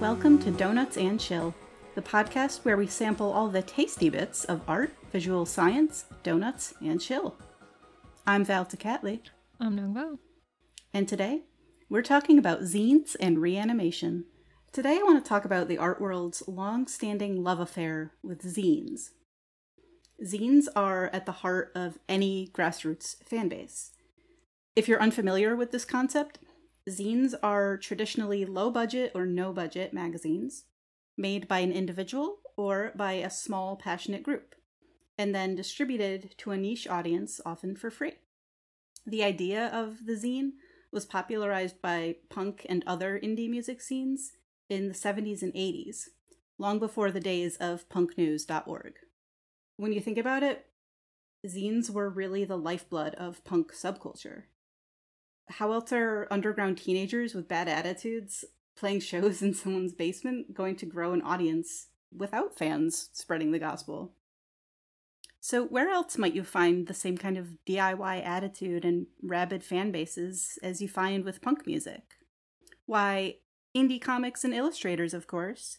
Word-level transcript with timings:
welcome 0.00 0.38
to 0.38 0.52
Donuts 0.52 0.96
and 0.96 1.18
Chill, 1.18 1.52
the 1.96 2.02
podcast 2.02 2.64
where 2.64 2.76
we 2.76 2.86
sample 2.86 3.32
all 3.32 3.48
the 3.48 3.62
tasty 3.62 4.08
bits 4.08 4.44
of 4.44 4.60
art, 4.68 4.92
visual 5.10 5.44
science, 5.44 6.04
donuts, 6.22 6.72
and 6.80 7.00
chill. 7.00 7.36
I'm 8.24 8.44
Val 8.44 8.64
Catley, 8.64 9.22
I'm 9.58 9.76
Nungbo. 9.76 10.18
and 10.94 11.08
today 11.08 11.42
we're 11.88 12.02
talking 12.02 12.38
about 12.38 12.60
zines 12.60 13.16
and 13.18 13.40
reanimation. 13.40 14.26
Today 14.72 14.98
I 15.00 15.02
want 15.02 15.22
to 15.24 15.28
talk 15.28 15.44
about 15.44 15.66
the 15.66 15.78
art 15.78 16.00
world's 16.00 16.46
long 16.46 16.86
standing 16.86 17.42
love 17.42 17.58
affair 17.58 18.12
with 18.22 18.42
zines. 18.42 19.10
Zines 20.24 20.68
are 20.76 21.10
at 21.12 21.26
the 21.26 21.32
heart 21.32 21.72
of 21.74 21.98
any 22.08 22.48
grassroots 22.52 23.16
fan 23.24 23.48
base. 23.48 23.90
If 24.76 24.86
you're 24.86 25.02
unfamiliar 25.02 25.56
with 25.56 25.72
this 25.72 25.84
concept, 25.84 26.38
zines 26.88 27.34
are 27.42 27.76
traditionally 27.76 28.44
low 28.44 28.70
budget 28.70 29.12
or 29.14 29.26
no 29.26 29.52
budget 29.52 29.92
magazines 29.92 30.64
made 31.16 31.48
by 31.48 31.58
an 31.60 31.72
individual 31.72 32.38
or 32.56 32.92
by 32.96 33.12
a 33.12 33.30
small 33.30 33.76
passionate 33.76 34.22
group 34.22 34.54
and 35.18 35.34
then 35.34 35.56
distributed 35.56 36.34
to 36.38 36.52
a 36.52 36.56
niche 36.56 36.86
audience 36.86 37.40
often 37.44 37.74
for 37.74 37.90
free. 37.90 38.12
The 39.04 39.24
idea 39.24 39.66
of 39.68 40.06
the 40.06 40.14
zine 40.14 40.52
was 40.92 41.04
popularized 41.04 41.82
by 41.82 42.16
punk 42.30 42.64
and 42.68 42.84
other 42.86 43.18
indie 43.18 43.50
music 43.50 43.80
scenes 43.80 44.32
in 44.68 44.88
the 44.88 44.94
70s 44.94 45.42
and 45.42 45.52
80s, 45.54 46.08
long 46.58 46.78
before 46.78 47.10
the 47.10 47.20
days 47.20 47.56
of 47.56 47.88
punknews.org. 47.88 48.94
When 49.76 49.92
you 49.92 50.00
think 50.00 50.18
about 50.18 50.42
it, 50.42 50.66
zines 51.46 51.90
were 51.90 52.08
really 52.08 52.44
the 52.44 52.58
lifeblood 52.58 53.14
of 53.16 53.44
punk 53.44 53.72
subculture. 53.72 54.44
How 55.48 55.72
else 55.72 55.92
are 55.92 56.28
underground 56.30 56.78
teenagers 56.78 57.34
with 57.34 57.48
bad 57.48 57.68
attitudes 57.68 58.44
playing 58.76 59.00
shows 59.00 59.42
in 59.42 59.54
someone's 59.54 59.92
basement 59.92 60.54
going 60.54 60.76
to 60.76 60.86
grow 60.86 61.12
an 61.12 61.22
audience 61.22 61.88
without 62.16 62.56
fans 62.56 63.10
spreading 63.12 63.52
the 63.52 63.58
gospel? 63.58 64.12
So, 65.40 65.64
where 65.64 65.88
else 65.88 66.18
might 66.18 66.34
you 66.34 66.42
find 66.42 66.86
the 66.86 66.94
same 66.94 67.16
kind 67.16 67.38
of 67.38 67.58
DIY 67.66 68.26
attitude 68.26 68.84
and 68.84 69.06
rabid 69.22 69.62
fan 69.62 69.92
bases 69.92 70.58
as 70.62 70.82
you 70.82 70.88
find 70.88 71.24
with 71.24 71.40
punk 71.40 71.66
music? 71.66 72.02
Why, 72.86 73.36
indie 73.76 74.00
comics 74.00 74.44
and 74.44 74.52
illustrators, 74.52 75.14
of 75.14 75.26
course. 75.26 75.78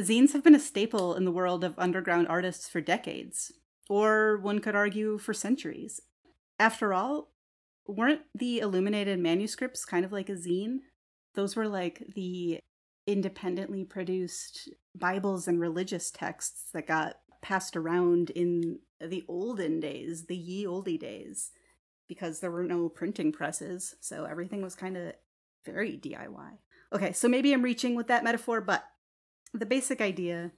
Zines 0.00 0.32
have 0.32 0.42
been 0.42 0.54
a 0.54 0.60
staple 0.60 1.14
in 1.14 1.24
the 1.24 1.32
world 1.32 1.62
of 1.62 1.78
underground 1.78 2.26
artists 2.28 2.68
for 2.68 2.80
decades, 2.80 3.52
or 3.88 4.38
one 4.38 4.58
could 4.58 4.74
argue 4.74 5.18
for 5.18 5.34
centuries. 5.34 6.00
After 6.58 6.92
all, 6.92 7.29
weren't 7.96 8.22
the 8.34 8.60
illuminated 8.60 9.18
manuscripts 9.18 9.84
kind 9.84 10.04
of 10.04 10.12
like 10.12 10.28
a 10.28 10.34
zine? 10.34 10.78
Those 11.34 11.56
were 11.56 11.68
like 11.68 12.02
the 12.14 12.58
independently 13.06 13.84
produced 13.84 14.68
Bibles 14.94 15.48
and 15.48 15.60
religious 15.60 16.10
texts 16.10 16.70
that 16.72 16.86
got 16.86 17.16
passed 17.42 17.76
around 17.76 18.30
in 18.30 18.78
the 19.00 19.24
olden 19.28 19.80
days, 19.80 20.26
the 20.26 20.36
ye 20.36 20.66
olde 20.66 20.98
days, 20.98 21.50
because 22.08 22.40
there 22.40 22.50
were 22.50 22.64
no 22.64 22.88
printing 22.88 23.32
presses, 23.32 23.96
so 24.00 24.24
everything 24.24 24.62
was 24.62 24.74
kind 24.74 24.96
of 24.96 25.14
very 25.64 25.96
DIY. 25.96 26.58
Okay, 26.92 27.12
so 27.12 27.28
maybe 27.28 27.52
I'm 27.52 27.62
reaching 27.62 27.94
with 27.94 28.08
that 28.08 28.24
metaphor, 28.24 28.60
but 28.60 28.84
the 29.54 29.66
basic 29.66 30.00
idea 30.00 30.52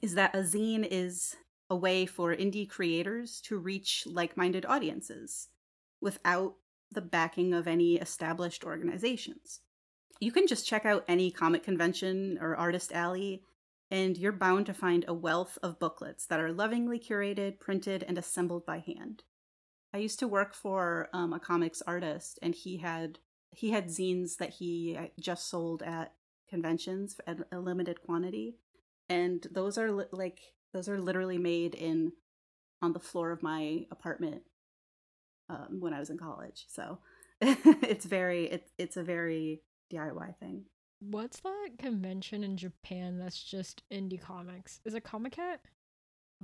is 0.00 0.14
that 0.14 0.34
a 0.34 0.38
zine 0.38 0.86
is 0.90 1.36
a 1.70 1.76
way 1.76 2.04
for 2.06 2.34
indie 2.34 2.68
creators 2.68 3.40
to 3.42 3.58
reach 3.58 4.04
like 4.06 4.36
minded 4.36 4.66
audiences 4.66 5.48
without 6.02 6.56
the 6.90 7.00
backing 7.00 7.54
of 7.54 7.66
any 7.66 7.94
established 7.94 8.64
organizations. 8.64 9.60
You 10.20 10.32
can 10.32 10.46
just 10.46 10.66
check 10.66 10.84
out 10.84 11.04
any 11.08 11.30
comic 11.30 11.62
convention 11.62 12.38
or 12.40 12.54
artist 12.54 12.92
alley, 12.92 13.42
and 13.90 14.16
you're 14.18 14.32
bound 14.32 14.66
to 14.66 14.74
find 14.74 15.04
a 15.08 15.14
wealth 15.14 15.58
of 15.62 15.78
booklets 15.78 16.26
that 16.26 16.40
are 16.40 16.52
lovingly 16.52 16.98
curated, 16.98 17.58
printed, 17.58 18.04
and 18.06 18.18
assembled 18.18 18.66
by 18.66 18.78
hand. 18.78 19.22
I 19.94 19.98
used 19.98 20.18
to 20.20 20.28
work 20.28 20.54
for 20.54 21.08
um, 21.12 21.32
a 21.32 21.40
comics 21.40 21.82
artist, 21.86 22.38
and 22.42 22.54
he 22.54 22.78
had 22.78 23.18
he 23.54 23.70
had 23.70 23.88
zines 23.88 24.38
that 24.38 24.50
he 24.50 24.96
uh, 24.98 25.08
just 25.20 25.48
sold 25.48 25.82
at 25.82 26.14
conventions 26.48 27.20
at 27.26 27.38
a 27.52 27.58
limited 27.58 28.00
quantity, 28.00 28.56
and 29.08 29.46
those 29.50 29.76
are 29.76 29.90
li- 29.90 30.04
like 30.12 30.38
those 30.72 30.88
are 30.88 31.00
literally 31.00 31.36
made 31.36 31.74
in 31.74 32.12
on 32.80 32.92
the 32.92 33.00
floor 33.00 33.30
of 33.30 33.42
my 33.42 33.86
apartment 33.90 34.42
um, 35.52 35.80
when 35.80 35.92
I 35.92 36.00
was 36.00 36.10
in 36.10 36.18
college. 36.18 36.64
So 36.68 36.98
it's 37.40 38.04
very 38.04 38.46
it, 38.46 38.70
it's 38.78 38.96
a 38.96 39.02
very 39.02 39.62
DIY 39.92 40.36
thing. 40.38 40.64
What's 41.00 41.40
that 41.40 41.70
convention 41.78 42.44
in 42.44 42.56
Japan 42.56 43.18
that's 43.18 43.42
just 43.42 43.82
indie 43.90 44.20
comics? 44.20 44.80
Is 44.84 44.94
it 44.94 45.04
Comiket? 45.04 45.58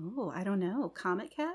Oh, 0.01 0.33
I 0.35 0.43
don't 0.43 0.59
know. 0.59 0.93
Comiket? 0.97 1.55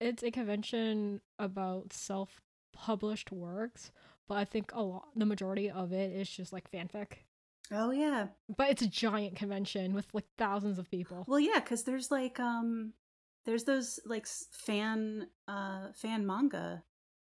It's 0.00 0.24
a 0.24 0.32
convention 0.32 1.20
about 1.38 1.92
self-published 1.92 3.30
works, 3.30 3.92
but 4.28 4.38
I 4.38 4.44
think 4.44 4.72
a 4.74 4.82
lot, 4.82 5.06
the 5.14 5.26
majority 5.26 5.70
of 5.70 5.92
it 5.92 6.12
is 6.12 6.28
just 6.28 6.52
like 6.52 6.70
fanfic. 6.70 7.18
Oh 7.70 7.92
yeah. 7.92 8.26
But 8.56 8.70
it's 8.70 8.82
a 8.82 8.88
giant 8.88 9.36
convention 9.36 9.94
with 9.94 10.06
like 10.12 10.26
thousands 10.36 10.78
of 10.80 10.90
people. 10.90 11.24
Well, 11.28 11.38
yeah, 11.38 11.60
because 11.60 11.84
there's 11.84 12.10
like 12.10 12.40
um, 12.40 12.92
there's 13.44 13.64
those 13.64 14.00
like 14.06 14.26
fan 14.26 15.26
uh 15.48 15.88
fan 15.94 16.26
manga, 16.26 16.82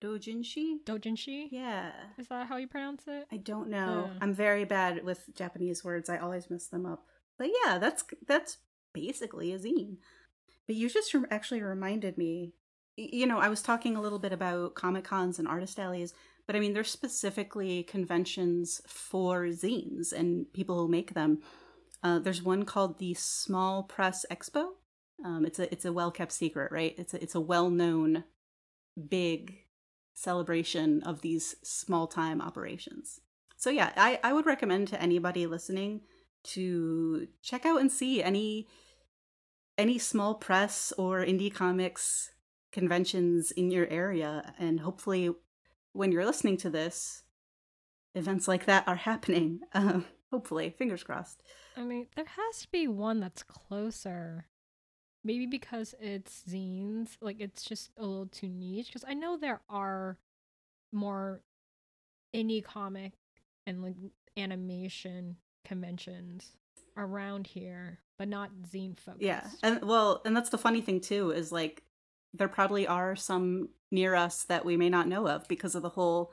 doujinshi. 0.02 0.78
Dojinshi? 0.86 1.47
Yeah. 1.52 1.91
Is 2.18 2.28
that 2.28 2.47
how 2.47 2.58
you 2.58 2.68
pronounce 2.68 3.03
it? 3.08 3.25
I 3.31 3.38
don't 3.38 3.69
know. 3.69 4.09
Yeah. 4.12 4.19
I'm 4.22 4.34
very 4.34 4.66
bad 4.66 5.03
with 5.03 5.24
Japanese 5.36 5.84
words. 5.84 6.09
I 6.09 6.18
always 6.18 6.50
mess 6.50 6.68
them 6.68 6.86
up. 6.86 7.06
But 7.38 7.50
yeah, 7.64 7.78
that's 7.78 8.03
that's 8.28 8.58
basically 8.94 9.53
a 9.53 9.59
zine. 9.59 9.97
But 10.68 10.75
you 10.75 10.90
just 10.90 11.16
actually 11.30 11.62
reminded 11.62 12.18
me. 12.18 12.53
You 12.96 13.25
know, 13.25 13.40
I 13.40 13.50
was 13.50 13.64
talking 13.64 13.96
a 13.96 14.02
little 14.02 14.20
bit 14.20 14.34
about 14.34 14.75
comic 14.75 15.03
cons 15.03 15.40
and 15.40 15.47
artist 15.47 15.80
alleys, 15.80 16.14
but 16.46 16.56
I 16.56 16.59
mean, 16.59 16.74
there's 16.74 16.91
specifically 16.91 17.81
conventions 17.81 18.81
for 18.85 19.46
zines 19.47 20.14
and 20.14 20.52
people 20.53 20.78
who 20.78 20.88
make 20.88 21.16
them. 21.16 21.40
Uh, 22.03 22.20
there's 22.20 22.44
one 22.44 22.66
called 22.66 23.00
the 23.00 23.16
Small 23.16 23.81
Press 23.81 24.28
Expo. 24.30 24.74
Um, 25.23 25.45
it's 25.45 25.59
a 25.59 25.72
it's 25.72 25.85
a 25.85 25.94
well 25.94 26.11
kept 26.11 26.31
secret, 26.31 26.72
right? 26.72 26.94
It's 26.97 27.13
a, 27.13 27.22
it's 27.22 27.35
a 27.35 27.41
well 27.41 27.69
known, 27.69 28.25
big 29.09 29.59
celebration 30.13 31.01
of 31.03 31.22
these 31.22 31.56
small 31.63 32.07
time 32.07 32.41
operations. 32.41 33.22
So 33.56 33.69
yeah, 33.69 33.91
I, 33.95 34.19
I 34.23 34.34
would 34.34 34.45
recommend 34.45 34.89
to 34.89 35.01
anybody 35.01 35.47
listening 35.47 36.01
to 36.44 37.28
check 37.41 37.66
out 37.66 37.79
and 37.79 37.91
see 37.91 38.22
any 38.22 38.67
any 39.78 39.97
small 39.97 40.35
press 40.35 40.94
or 40.97 41.25
indie 41.25 41.53
comics 41.53 42.31
conventions 42.72 43.51
in 43.51 43.72
your 43.72 43.88
area 43.88 44.53
and 44.59 44.81
hopefully 44.81 45.31
when 45.94 46.11
you're 46.11 46.25
listening 46.25 46.57
to 46.57 46.69
this 46.69 47.23
events 48.13 48.47
like 48.47 48.66
that 48.66 48.85
are 48.88 48.95
happening 48.95 49.61
uh, 49.73 50.01
hopefully 50.31 50.75
fingers 50.78 51.03
crossed 51.03 51.41
I 51.75 51.84
mean, 51.84 52.07
there 52.16 52.25
has 52.25 52.61
to 52.61 52.72
be 52.72 52.88
one 52.88 53.19
that's 53.19 53.44
closer. 53.44 54.46
Maybe 55.23 55.46
because 55.46 55.96
it's 56.02 56.43
zines, 56.49 57.17
like 57.22 57.40
it's 57.40 57.64
just 57.64 57.91
a 57.97 58.02
little 58.05 58.28
too 58.28 58.49
niche. 58.49 58.87
Because 58.87 59.05
I 59.08 59.14
know 59.14 59.37
there 59.37 59.61
are 59.70 60.17
more 60.91 61.41
indie 62.35 62.64
comic 62.64 63.14
and 63.66 63.81
like 63.81 63.96
animation 64.37 65.37
conventions 65.66 66.52
around 66.97 67.47
here, 67.47 67.99
but 68.17 68.28
not 68.28 68.52
zine 68.70 68.99
focused. 68.99 69.23
Yeah. 69.23 69.47
And 69.61 69.84
well, 69.84 70.22
and 70.25 70.35
that's 70.35 70.49
the 70.49 70.58
funny 70.58 70.81
thing 70.81 70.99
too 70.99 71.31
is 71.31 71.52
like 71.52 71.84
there 72.34 72.47
probably 72.47 72.87
are 72.87 73.16
some 73.16 73.69
near 73.91 74.16
us 74.16 74.43
that 74.46 74.66
we 74.66 74.76
may 74.76 74.90
not 74.90 75.08
know 75.08 75.28
of 75.28 75.47
because 75.47 75.76
of 75.76 75.84
the 75.84 75.90
whole 75.90 76.31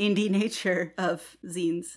indie 0.00 0.30
nature 0.30 0.94
of 0.98 1.36
zines. 1.44 1.96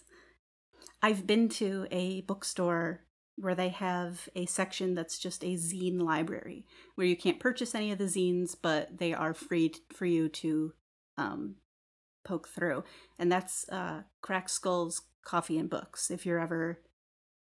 I've 1.02 1.26
been 1.26 1.50
to 1.50 1.88
a 1.92 2.22
bookstore 2.22 3.02
where 3.40 3.56
they 3.56 3.70
have 3.70 4.28
a 4.36 4.46
section 4.46 4.94
that's 4.94 5.18
just 5.18 5.44
a 5.44 5.56
zine 5.56 6.02
library 6.02 6.66
where 6.96 7.08
you 7.08 7.16
can't 7.16 7.40
purchase 7.40 7.74
any 7.74 7.92
of 7.92 7.98
the 7.98 8.06
zines 8.06 8.56
but 8.62 8.98
they 8.98 9.14
are 9.14 9.34
free 9.34 9.70
t- 9.70 9.80
for 9.94 10.06
you 10.06 10.28
to 10.28 10.74
um, 11.18 11.56
poke 12.24 12.48
through. 12.48 12.84
And 13.18 13.32
that's 13.32 13.68
uh, 13.70 14.04
crack 14.22 14.50
skulls 14.50 15.02
coffee 15.24 15.58
and 15.58 15.70
books 15.70 16.12
if 16.12 16.26
you're 16.26 16.40
ever 16.40 16.82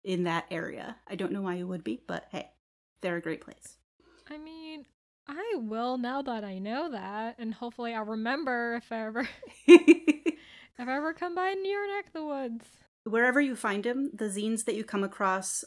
in 0.04 0.24
that 0.24 0.46
area. 0.50 0.96
I 1.08 1.14
don't 1.14 1.32
know 1.32 1.42
why 1.42 1.56
you 1.56 1.66
would 1.66 1.84
be 1.84 2.00
but 2.06 2.26
hey 2.30 2.50
they're 3.00 3.16
a 3.16 3.22
great 3.22 3.40
place. 3.40 3.76
I 4.28 4.38
mean, 4.38 4.86
I 5.26 5.54
will 5.56 5.98
now 5.98 6.22
that 6.22 6.44
I 6.44 6.58
know 6.58 6.90
that, 6.90 7.36
and 7.38 7.54
hopefully 7.54 7.94
I'll 7.94 8.04
remember 8.04 8.74
if 8.74 8.92
I 8.92 9.06
ever 9.06 9.28
if 9.66 10.88
I 10.88 10.96
ever 10.96 11.12
come 11.12 11.34
by 11.34 11.54
your 11.62 11.96
neck 11.96 12.12
the 12.12 12.24
woods. 12.24 12.64
Wherever 13.04 13.40
you 13.40 13.56
find 13.56 13.84
them, 13.84 14.10
the 14.12 14.26
zines 14.26 14.64
that 14.64 14.74
you 14.74 14.84
come 14.84 15.04
across 15.04 15.64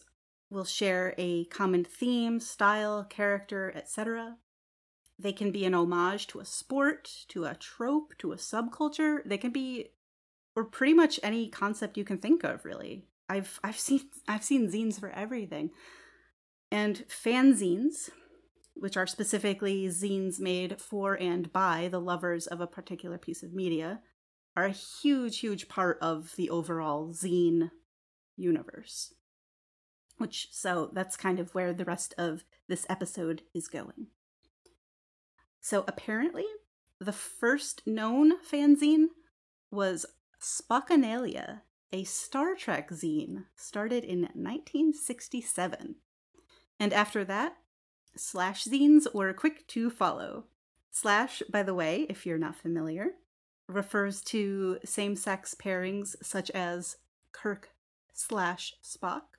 will 0.54 0.66
share 0.66 1.14
a 1.18 1.46
common 1.46 1.84
theme, 1.84 2.40
style, 2.40 3.04
character, 3.04 3.74
etc. 3.76 4.38
They 5.20 5.34
can 5.34 5.52
be 5.52 5.66
an 5.66 5.74
homage 5.74 6.28
to 6.28 6.40
a 6.40 6.46
sport, 6.46 7.10
to 7.30 7.46
a 7.46 7.56
trope, 7.56 8.14
to 8.20 8.32
a 8.32 8.38
subculture. 8.38 9.20
They 9.26 9.38
can 9.38 9.52
be, 9.52 9.90
or 10.56 10.64
pretty 10.64 10.94
much 10.94 11.20
any 11.24 11.50
concept 11.50 11.98
you 11.98 12.06
can 12.06 12.18
think 12.18 12.44
of, 12.44 12.66
really. 12.66 13.06
I've 13.30 13.60
I've 13.64 13.80
seen 13.88 14.02
I've 14.28 14.44
seen 14.44 14.72
zines 14.72 15.00
for 15.00 15.10
everything. 15.10 15.72
And 16.72 17.06
fanzines, 17.08 18.10
which 18.74 18.98
are 18.98 19.06
specifically 19.06 19.86
zines 19.88 20.40
made 20.40 20.82
for 20.82 21.14
and 21.14 21.54
by 21.54 21.88
the 21.92 22.02
lovers 22.02 22.48
of 22.48 22.62
a 22.62 22.68
particular 22.68 23.20
piece 23.20 23.44
of 23.44 23.54
media, 23.54 24.02
are 24.56 24.66
a 24.66 24.72
huge, 24.72 25.40
huge 25.40 25.68
part 25.68 26.00
of 26.02 26.36
the 26.36 26.50
overall 26.50 27.10
zine 27.10 27.70
universe. 28.36 29.14
Which, 30.18 30.50
so 30.52 30.90
that's 30.94 31.18
kind 31.18 31.40
of 31.40 31.54
where 31.56 31.74
the 31.74 31.86
rest 31.86 32.14
of 32.18 32.44
this 32.68 32.86
episode 32.90 33.42
is 33.54 33.68
going. 33.68 34.08
So 35.60 35.84
apparently, 35.88 36.46
the 37.00 37.12
first 37.12 37.82
known 37.86 38.40
fanzine 38.40 39.08
was 39.72 40.06
Spockanalia, 40.40 41.62
a 41.92 42.04
Star 42.04 42.56
Trek 42.56 42.90
zine 42.90 43.46
started 43.56 44.04
in 44.04 44.22
1967. 44.34 45.96
And 46.80 46.94
after 46.94 47.24
that, 47.26 47.58
slash 48.16 48.66
zines 48.66 49.14
were 49.14 49.34
quick 49.34 49.68
to 49.70 49.90
follow. 49.90 50.46
Slash, 50.92 51.42
by 51.50 51.64
the 51.64 51.74
way, 51.74 52.06
if 52.10 52.26
you're 52.26 52.38
not 52.38 52.56
familiar, 52.56 53.12
refers 53.68 54.22
to 54.22 54.80
same 54.84 55.16
sex 55.16 55.56
pairings 55.56 56.16
such 56.22 56.50
as 56.52 56.98
Kirk 57.32 57.70
slash 58.14 58.74
Spock. 58.84 59.33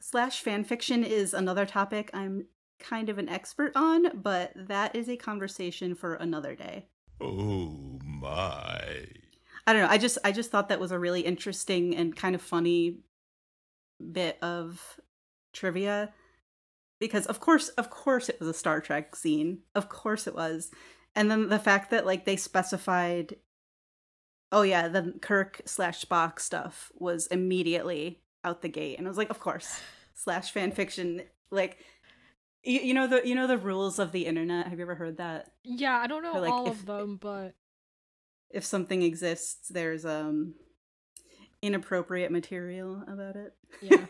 Slash 0.00 0.42
fanfiction 0.42 1.06
is 1.06 1.34
another 1.34 1.66
topic 1.66 2.10
I'm 2.14 2.46
kind 2.78 3.10
of 3.10 3.18
an 3.18 3.28
expert 3.28 3.72
on, 3.74 4.18
but 4.22 4.52
that 4.56 4.96
is 4.96 5.08
a 5.08 5.16
conversation 5.16 5.94
for 5.94 6.14
another 6.14 6.54
day. 6.54 6.86
Oh 7.20 7.98
my. 8.02 9.06
I 9.66 9.72
don't 9.72 9.82
know. 9.82 9.88
I 9.88 9.98
just 9.98 10.18
I 10.24 10.32
just 10.32 10.50
thought 10.50 10.70
that 10.70 10.80
was 10.80 10.90
a 10.90 10.98
really 10.98 11.20
interesting 11.20 11.94
and 11.94 12.16
kind 12.16 12.34
of 12.34 12.40
funny 12.40 13.00
bit 14.10 14.38
of 14.42 14.98
trivia 15.52 16.12
because 16.98 17.26
of 17.26 17.40
course 17.40 17.68
of 17.70 17.90
course 17.90 18.28
it 18.30 18.40
was 18.40 18.48
a 18.48 18.54
Star 18.54 18.80
Trek 18.80 19.14
scene. 19.14 19.58
Of 19.74 19.90
course 19.90 20.26
it 20.26 20.34
was. 20.34 20.70
And 21.14 21.30
then 21.30 21.50
the 21.50 21.58
fact 21.58 21.90
that 21.90 22.06
like 22.06 22.24
they 22.24 22.36
specified 22.36 23.36
oh 24.50 24.62
yeah, 24.62 24.88
the 24.88 25.14
Kirk 25.20 25.60
slash 25.66 26.04
Spock 26.04 26.40
stuff 26.40 26.90
was 26.96 27.26
immediately 27.26 28.22
out 28.44 28.62
the 28.62 28.68
gate. 28.68 28.98
And 28.98 29.06
I 29.06 29.10
was 29.10 29.18
like, 29.18 29.30
of 29.30 29.40
course. 29.40 29.80
Slash 30.14 30.50
fan 30.52 30.72
fiction. 30.72 31.22
Like 31.50 31.78
you, 32.62 32.80
you 32.80 32.94
know 32.94 33.06
the 33.06 33.26
you 33.26 33.34
know 33.34 33.46
the 33.46 33.56
rules 33.58 33.98
of 33.98 34.12
the 34.12 34.26
internet. 34.26 34.66
Have 34.68 34.78
you 34.78 34.84
ever 34.84 34.94
heard 34.94 35.16
that? 35.16 35.50
Yeah, 35.64 35.96
I 35.96 36.06
don't 36.06 36.22
know 36.22 36.34
Or, 36.34 36.40
like, 36.40 36.52
all 36.52 36.66
if- 36.66 36.80
of 36.80 36.86
them, 36.86 37.16
but 37.20 37.54
If 38.50 38.64
something 38.64 39.02
exists, 39.02 39.68
there's 39.68 40.04
um 40.04 40.54
inappropriate 41.62 42.30
material 42.32 43.02
about 43.06 43.36
it. 43.36 43.52
Yeah. 43.82 44.04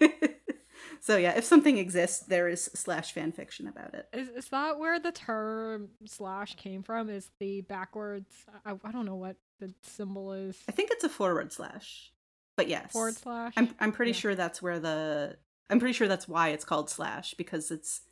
so 1.01 1.17
yeah, 1.17 1.37
if 1.37 1.45
something 1.45 1.79
exists, 1.79 2.27
there 2.27 2.49
is 2.49 2.65
slash 2.75 3.13
fan 3.13 3.33
fiction 3.33 3.67
about 3.69 3.95
it. 3.95 4.07
is 4.13 4.29
is 4.31 4.49
that 4.49 4.79
where 4.79 4.99
the 5.01 5.13
term 5.13 5.89
slash 6.07 6.57
came 6.57 6.83
from? 6.83 7.09
Is 7.09 7.31
the 7.39 7.63
backwards? 7.63 8.35
I, 8.65 8.73
I 8.85 8.93
don't 8.93 9.07
know 9.07 9.17
what 9.17 9.37
the 9.59 9.73
symbol 9.83 10.33
is. 10.33 10.59
I 10.69 10.73
think 10.73 10.91
it's 10.93 11.05
a 11.05 11.09
forward 11.09 11.53
slash. 11.53 12.13
But 12.61 12.69
yes. 12.69 12.93
Forward 12.93 13.17
slash. 13.17 13.55
I'm 13.57 13.75
I'm 13.81 13.91
pretty 13.91 14.11
Yeah. 14.11 14.19
sure 14.19 14.35
that's 14.35 14.61
where 14.61 14.79
the 14.79 15.39
I'm 15.71 15.79
pretty 15.79 15.95
sure 15.95 16.09
that's 16.09 16.29
why 16.29 16.51
it's 16.51 16.65
called 16.67 16.91
slash 16.91 17.33
because 17.35 17.71
it's 17.71 18.03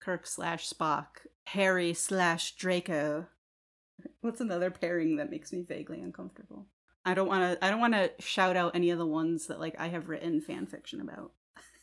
Kirk 0.00 0.28
slash 0.28 0.68
Spock, 0.68 1.06
Harry 1.48 1.92
slash 1.92 2.54
Draco. 2.54 3.26
What's 4.20 4.40
another 4.40 4.70
pairing 4.70 5.16
that 5.16 5.28
makes 5.30 5.52
me 5.52 5.62
vaguely 5.62 6.00
uncomfortable? 6.00 6.66
I 7.04 7.14
don't 7.14 7.26
want 7.26 7.58
to. 7.58 7.64
I 7.64 7.70
don't 7.70 7.80
want 7.80 7.94
to 7.94 8.12
shout 8.20 8.56
out 8.56 8.76
any 8.76 8.90
of 8.90 8.98
the 8.98 9.06
ones 9.06 9.48
that 9.48 9.58
like 9.58 9.74
I 9.78 9.88
have 9.88 10.08
written 10.08 10.40
fan 10.40 10.66
fiction 10.66 11.00
about. 11.00 11.32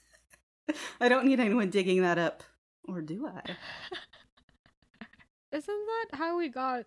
I 1.01 1.09
don't 1.09 1.25
need 1.25 1.41
anyone 1.41 1.69
digging 1.69 2.03
that 2.03 2.17
up, 2.17 2.43
or 2.85 3.01
do 3.01 3.27
I? 3.27 3.41
Isn't 5.51 5.85
that 5.85 6.17
how 6.17 6.37
we 6.37 6.47
got 6.49 6.85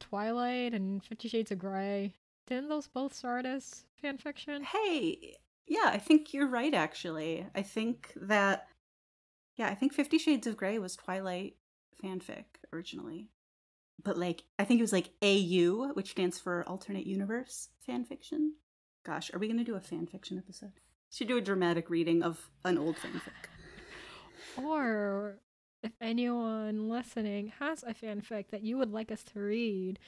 Twilight 0.00 0.74
and 0.74 1.02
Fifty 1.02 1.28
Shades 1.28 1.50
of 1.50 1.58
Grey? 1.58 2.12
Didn't 2.46 2.68
those 2.68 2.88
both 2.88 3.14
start 3.14 3.46
as 3.46 3.84
fanfiction? 4.02 4.62
Hey, 4.64 5.36
yeah, 5.66 5.86
I 5.86 5.98
think 5.98 6.34
you're 6.34 6.48
right. 6.48 6.74
Actually, 6.74 7.46
I 7.54 7.62
think 7.62 8.12
that. 8.16 8.66
Yeah, 9.56 9.68
I 9.68 9.74
think 9.74 9.92
Fifty 9.92 10.18
Shades 10.18 10.46
of 10.46 10.56
Grey 10.56 10.78
was 10.78 10.96
Twilight 10.96 11.56
fanfic 12.02 12.44
originally, 12.72 13.28
but 14.02 14.16
like 14.16 14.42
I 14.58 14.64
think 14.64 14.80
it 14.80 14.82
was 14.82 14.92
like 14.92 15.10
AU, 15.22 15.92
which 15.94 16.10
stands 16.10 16.38
for 16.38 16.64
Alternate 16.66 17.06
Universe 17.06 17.68
fanfiction. 17.88 18.50
Gosh, 19.04 19.32
are 19.32 19.38
we 19.38 19.48
gonna 19.48 19.64
do 19.64 19.76
a 19.76 19.80
fanfiction 19.80 20.38
episode? 20.38 20.72
Should 21.10 21.28
do 21.28 21.36
a 21.36 21.42
dramatic 21.42 21.90
reading 21.90 22.22
of 22.22 22.50
an 22.64 22.78
old 22.78 22.96
fanfic. 22.96 23.48
Or 24.56 25.38
if 25.82 25.92
anyone 26.00 26.88
listening 26.88 27.52
has 27.58 27.82
a 27.82 27.94
fanfic 27.94 28.48
that 28.50 28.62
you 28.62 28.76
would 28.78 28.92
like 28.92 29.10
us 29.10 29.22
to 29.24 29.40
read, 29.40 29.98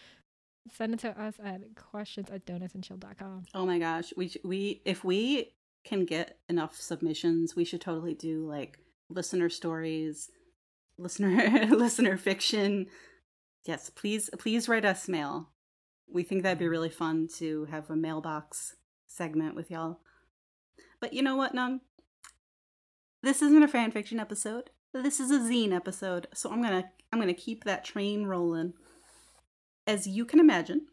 send 0.70 0.94
it 0.94 1.00
to 1.00 1.20
us 1.20 1.35
at 1.43 1.61
questions 1.75 2.31
at 2.31 2.47
donutsandchill.com. 2.47 3.47
Oh 3.55 3.67
my 3.67 3.79
gosh, 3.79 4.12
we 4.17 4.32
we 4.44 4.82
if 4.85 5.05
we 5.05 5.55
can 5.85 6.05
get 6.05 6.38
enough 6.49 6.76
submissions, 6.81 7.56
we 7.56 7.64
should 7.64 7.81
totally 7.81 8.14
do 8.14 8.47
like 8.47 8.79
listener 9.09 9.49
stories, 9.49 10.31
listener 10.99 11.67
listener 11.70 12.17
fiction. 12.17 12.87
Yes, 13.64 13.91
please 13.91 14.31
please 14.38 14.69
write 14.69 14.85
us 14.85 15.09
mail. 15.09 15.50
We 16.12 16.23
think 16.23 16.43
that'd 16.43 16.59
be 16.59 16.69
really 16.69 16.91
fun 16.91 17.29
to 17.38 17.64
have 17.67 17.91
a 17.91 17.97
mailbox 17.97 18.76
segment 19.06 19.55
with 19.55 19.70
y'all. 19.70 20.00
But 21.00 21.12
you 21.12 21.23
know 21.23 21.37
what, 21.37 21.55
Nung? 21.55 21.81
This 23.23 23.41
isn't 23.41 23.62
a 23.62 23.69
fan 23.69 23.91
fiction 23.93 24.19
episode. 24.20 24.71
This 24.92 25.21
is 25.21 25.31
a 25.31 25.38
zine 25.38 25.75
episode, 25.75 26.26
so 26.35 26.50
I'm 26.50 26.62
gonna 26.62 26.90
I'm 27.12 27.19
gonna 27.19 27.35
keep 27.35 27.64
that 27.64 27.85
train 27.85 28.26
rolling. 28.26 28.75
As 29.86 30.06
you 30.06 30.24
can 30.24 30.38
imagine, 30.38 30.86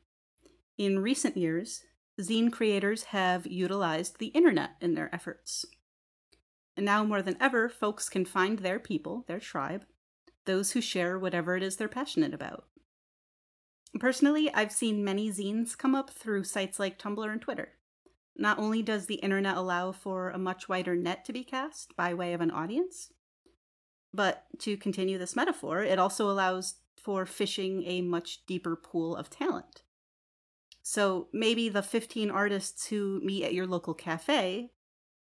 in 0.77 0.99
recent 0.99 1.37
years, 1.37 1.83
zine 2.19 2.51
creators 2.51 3.03
have 3.05 3.45
utilized 3.45 4.17
the 4.17 4.27
internet 4.27 4.71
in 4.81 4.95
their 4.95 5.13
efforts. 5.13 5.65
And 6.75 6.85
now 6.85 7.03
more 7.03 7.21
than 7.21 7.37
ever, 7.39 7.69
folks 7.69 8.09
can 8.09 8.25
find 8.25 8.59
their 8.59 8.79
people, 8.79 9.25
their 9.27 9.39
tribe, 9.39 9.85
those 10.45 10.71
who 10.71 10.81
share 10.81 11.19
whatever 11.19 11.55
it 11.55 11.61
is 11.61 11.75
they're 11.75 11.87
passionate 11.87 12.33
about. 12.33 12.65
Personally, 13.99 14.51
I've 14.53 14.71
seen 14.71 15.03
many 15.03 15.29
zines 15.29 15.77
come 15.77 15.93
up 15.93 16.09
through 16.09 16.43
sites 16.45 16.79
like 16.79 16.97
Tumblr 16.97 17.31
and 17.31 17.41
Twitter. 17.41 17.73
Not 18.35 18.57
only 18.57 18.81
does 18.81 19.05
the 19.05 19.15
internet 19.15 19.57
allow 19.57 19.91
for 19.91 20.29
a 20.29 20.39
much 20.39 20.67
wider 20.67 20.95
net 20.95 21.25
to 21.25 21.33
be 21.33 21.43
cast 21.43 21.95
by 21.95 22.13
way 22.13 22.33
of 22.33 22.41
an 22.41 22.51
audience, 22.51 23.11
but 24.13 24.45
to 24.59 24.77
continue 24.77 25.17
this 25.17 25.35
metaphor, 25.35 25.83
it 25.83 25.99
also 25.99 26.29
allows 26.29 26.75
for 26.99 27.25
fishing 27.25 27.83
a 27.85 28.01
much 28.01 28.45
deeper 28.45 28.75
pool 28.75 29.15
of 29.15 29.29
talent. 29.29 29.83
So 30.81 31.27
maybe 31.33 31.69
the 31.69 31.83
15 31.83 32.31
artists 32.31 32.87
who 32.87 33.21
meet 33.23 33.43
at 33.43 33.53
your 33.53 33.67
local 33.67 33.93
cafe 33.93 34.71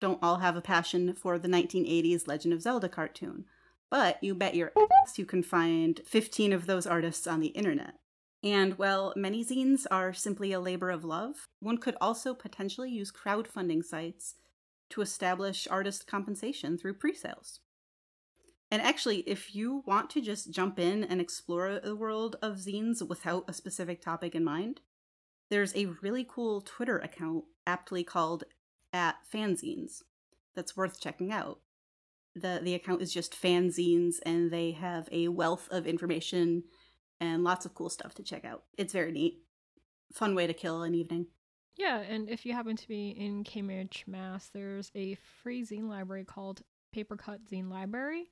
don't 0.01 0.23
all 0.23 0.39
have 0.39 0.57
a 0.57 0.63
passion 0.63 1.13
for 1.15 1.39
the 1.39 1.49
1980s 1.49 2.27
Legend 2.27 2.55
of 2.55 2.63
Zelda 2.63 2.89
cartoon, 2.89 3.45
but 3.91 4.23
you 4.23 4.35
bet 4.35 4.55
your 4.55 4.73
ass 4.77 5.19
you 5.19 5.27
can 5.27 5.43
find 5.43 6.01
15 6.07 6.53
of 6.53 6.67
those 6.67 6.87
artists 6.87 7.27
on 7.27 7.41
the 7.41 7.49
internet. 7.49 7.95
And 8.43 8.79
while 8.79 9.13
many 9.17 9.45
zines 9.45 9.87
are 9.91 10.15
simply 10.15 10.53
a 10.53 10.61
labor 10.61 10.91
of 10.91 11.05
love, 11.05 11.49
one 11.61 11.77
could 11.77 11.97
also 12.01 12.33
potentially 12.33 12.91
use 12.91 13.13
crowdfunding 13.13 13.85
sites 13.85 14.37
to 14.91 15.03
establish 15.03 15.69
artist 15.71 16.07
compensation 16.07 16.79
through 16.79 16.95
pre-sales. 16.95 17.61
And 18.71 18.81
actually, 18.81 19.19
if 19.21 19.55
you 19.55 19.83
want 19.85 20.11
to 20.11 20.21
just 20.21 20.53
jump 20.53 20.79
in 20.79 21.03
and 21.03 21.21
explore 21.21 21.81
the 21.81 21.97
world 21.97 22.37
of 22.41 22.57
zines 22.57 23.07
without 23.07 23.45
a 23.49 23.53
specific 23.53 24.01
topic 24.01 24.35
in 24.35 24.45
mind, 24.45 24.81
there's 25.51 25.75
a 25.75 25.87
really 26.01 26.25
cool 26.29 26.61
Twitter 26.61 26.99
account 26.99 27.45
aptly 27.67 28.05
called 28.05 28.45
at 28.93 29.17
fanzines 29.33 30.03
that's 30.55 30.77
worth 30.77 31.01
checking 31.01 31.33
out. 31.33 31.61
The 32.37 32.61
the 32.63 32.75
account 32.75 33.03
is 33.03 33.13
just 33.13 33.41
fanzines 33.41 34.17
and 34.25 34.53
they 34.53 34.71
have 34.73 35.09
a 35.11 35.29
wealth 35.29 35.69
of 35.73 35.87
information 35.87 36.63
and 37.21 37.43
lots 37.43 37.67
of 37.67 37.75
cool 37.75 37.91
stuff 37.91 38.15
to 38.15 38.23
check 38.23 38.45
out. 38.45 38.63
It's 38.79 38.93
very 38.93 39.11
neat. 39.11 39.43
Fun 40.13 40.37
way 40.37 40.47
to 40.47 40.55
kill 40.55 40.83
an 40.83 40.95
evening. 40.95 41.27
Yeah, 41.77 42.01
and 42.01 42.29
if 42.29 42.45
you 42.47 42.53
happen 42.53 42.77
to 42.77 42.89
be 42.89 43.11
in 43.11 43.43
Cambridge, 43.43 44.05
Mass, 44.07 44.51
there's 44.53 44.91
a 44.95 45.17
free 45.43 45.65
zine 45.65 45.89
library 45.89 46.25
called 46.25 46.63
Papercut 46.95 47.39
Zine 47.51 47.71
Library. 47.71 48.31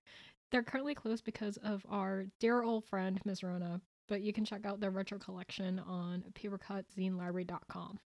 They're 0.51 0.63
currently 0.63 0.95
closed 0.95 1.25
because 1.25 1.59
of 1.59 1.85
our 1.89 2.25
dear 2.41 2.63
old 2.63 2.85
friend, 2.87 3.21
Ms. 3.25 3.43
Rona, 3.43 3.81
but 4.09 4.23
you 4.23 4.33
can 4.33 4.45
check 4.45 4.65
out 4.65 4.81
their 4.81 4.91
retro 4.91 5.19
collection 5.19 5.79
on 5.81 6.25
papercutzinelibrary.com. 6.35 7.99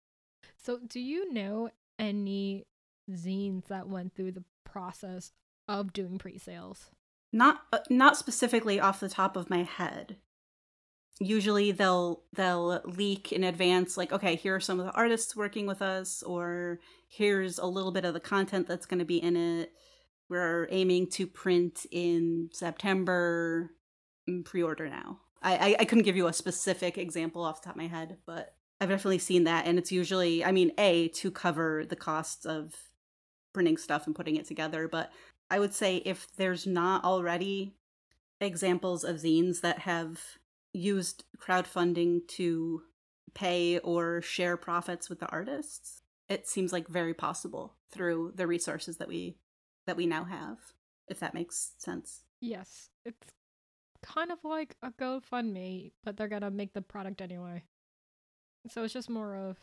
So, 0.58 0.78
do 0.88 1.00
you 1.00 1.32
know 1.32 1.70
any 1.98 2.66
zines 3.10 3.66
that 3.68 3.88
went 3.88 4.14
through 4.14 4.32
the 4.32 4.44
process 4.64 5.32
of 5.68 5.92
doing 5.92 6.18
pre 6.18 6.38
sales? 6.38 6.90
Not 7.32 7.62
uh, 7.72 7.78
not 7.90 8.16
specifically 8.16 8.80
off 8.80 9.00
the 9.00 9.08
top 9.08 9.36
of 9.36 9.48
my 9.50 9.62
head. 9.62 10.16
usually 11.20 11.70
they'll 11.72 12.22
they'll 12.32 12.80
leak 12.84 13.32
in 13.32 13.44
advance 13.44 13.96
like 13.96 14.12
okay 14.12 14.34
here 14.34 14.56
are 14.56 14.60
some 14.60 14.80
of 14.80 14.86
the 14.86 14.92
artists 14.92 15.36
working 15.36 15.66
with 15.66 15.80
us 15.82 16.22
or 16.24 16.80
here's 17.08 17.58
a 17.58 17.66
little 17.66 17.92
bit 17.92 18.04
of 18.04 18.14
the 18.14 18.20
content 18.20 18.66
that's 18.66 18.86
going 18.86 18.98
to 18.98 19.04
be 19.04 19.22
in 19.22 19.36
it 19.36 19.72
we're 20.32 20.66
aiming 20.70 21.06
to 21.06 21.26
print 21.26 21.84
in 21.90 22.48
september 22.52 23.70
mm, 24.28 24.42
pre-order 24.44 24.88
now. 24.88 25.20
I, 25.42 25.56
I 25.56 25.76
i 25.80 25.84
couldn't 25.84 26.04
give 26.04 26.16
you 26.16 26.26
a 26.26 26.32
specific 26.32 26.96
example 26.96 27.44
off 27.44 27.60
the 27.60 27.66
top 27.66 27.74
of 27.74 27.82
my 27.82 27.88
head 27.88 28.16
but 28.26 28.54
i've 28.80 28.88
definitely 28.88 29.18
seen 29.18 29.44
that 29.44 29.66
and 29.66 29.78
it's 29.78 29.92
usually 29.92 30.42
i 30.44 30.52
mean 30.52 30.72
a 30.78 31.08
to 31.08 31.30
cover 31.30 31.84
the 31.84 31.96
costs 31.96 32.46
of 32.46 32.74
printing 33.52 33.76
stuff 33.76 34.06
and 34.06 34.16
putting 34.16 34.36
it 34.36 34.46
together 34.46 34.88
but 34.88 35.12
i 35.50 35.58
would 35.58 35.74
say 35.74 35.96
if 35.96 36.26
there's 36.36 36.66
not 36.66 37.04
already 37.04 37.74
examples 38.40 39.04
of 39.04 39.16
zines 39.16 39.60
that 39.60 39.80
have 39.80 40.18
used 40.72 41.24
crowdfunding 41.38 42.26
to 42.26 42.82
pay 43.34 43.78
or 43.80 44.22
share 44.22 44.56
profits 44.56 45.10
with 45.10 45.20
the 45.20 45.28
artists 45.28 46.00
it 46.28 46.48
seems 46.48 46.72
like 46.72 46.88
very 46.88 47.12
possible 47.12 47.74
through 47.90 48.32
the 48.36 48.46
resources 48.46 48.96
that 48.96 49.08
we 49.08 49.36
that 49.86 49.96
we 49.96 50.06
now 50.06 50.24
have 50.24 50.58
if 51.08 51.20
that 51.20 51.34
makes 51.34 51.72
sense 51.78 52.22
Yes, 52.44 52.90
it's 53.04 53.28
kind 54.02 54.32
of 54.32 54.38
like 54.42 54.74
a 54.82 54.90
GoFundMe, 54.90 55.92
but 56.02 56.16
they're 56.16 56.26
gonna 56.26 56.50
make 56.50 56.72
the 56.72 56.82
product 56.82 57.20
anyway. 57.22 57.62
So 58.68 58.82
it's 58.82 58.92
just 58.92 59.08
more 59.08 59.36
of 59.36 59.58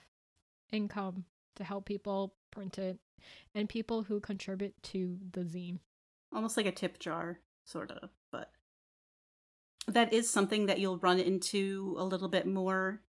income 0.72 1.26
to 1.58 1.66
help 1.66 1.86
people 1.86 2.36
print 2.52 2.78
it 2.78 2.98
and 3.54 3.68
people 3.68 4.04
who 4.04 4.22
contribute 4.22 4.82
to 4.84 5.18
the 5.34 5.42
zine. 5.42 5.80
almost 6.34 6.56
like 6.56 6.66
a 6.66 6.72
tip 6.72 7.00
jar 7.00 7.40
sort 7.66 7.92
of 7.92 8.10
but 8.32 8.52
that 9.88 10.14
is 10.14 10.30
something 10.30 10.68
that 10.68 10.80
you'll 10.80 11.00
run 11.00 11.20
into 11.20 11.96
a 12.00 12.04
little 12.06 12.30
bit 12.30 12.48
more 12.48 13.02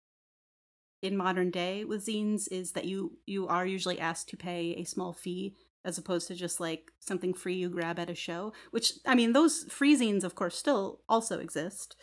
in 1.03 1.17
modern 1.17 1.51
day 1.51 1.85
with 1.85 2.07
zines 2.07 2.49
is 2.51 2.73
that 2.73 2.87
you 2.87 3.19
you 3.27 3.47
are 3.49 3.67
usually 3.67 4.01
asked 4.01 4.29
to 4.31 4.37
pay 4.37 4.75
a 4.79 4.85
small 4.85 5.13
fee 5.13 5.55
as 5.85 5.99
opposed 5.99 6.29
to 6.29 6.35
just 6.35 6.61
like 6.61 6.91
something 6.99 7.33
free 7.33 7.55
you 7.55 7.69
grab 7.69 7.99
at 7.99 8.11
a 8.11 8.15
show 8.15 8.53
which 8.71 8.95
i 9.07 9.15
mean 9.15 9.33
those 9.33 9.65
free 9.65 9.97
zines 9.97 10.25
of 10.25 10.35
course 10.35 10.57
still 10.57 11.01
also 11.09 11.39
exist 11.39 11.97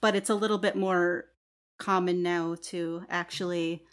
but 0.00 0.16
it's 0.16 0.30
a 0.30 0.34
little 0.34 0.58
bit 0.58 0.76
more 0.76 1.26
common 1.78 2.22
now 2.22 2.56
to 2.60 3.02
actually 3.08 3.84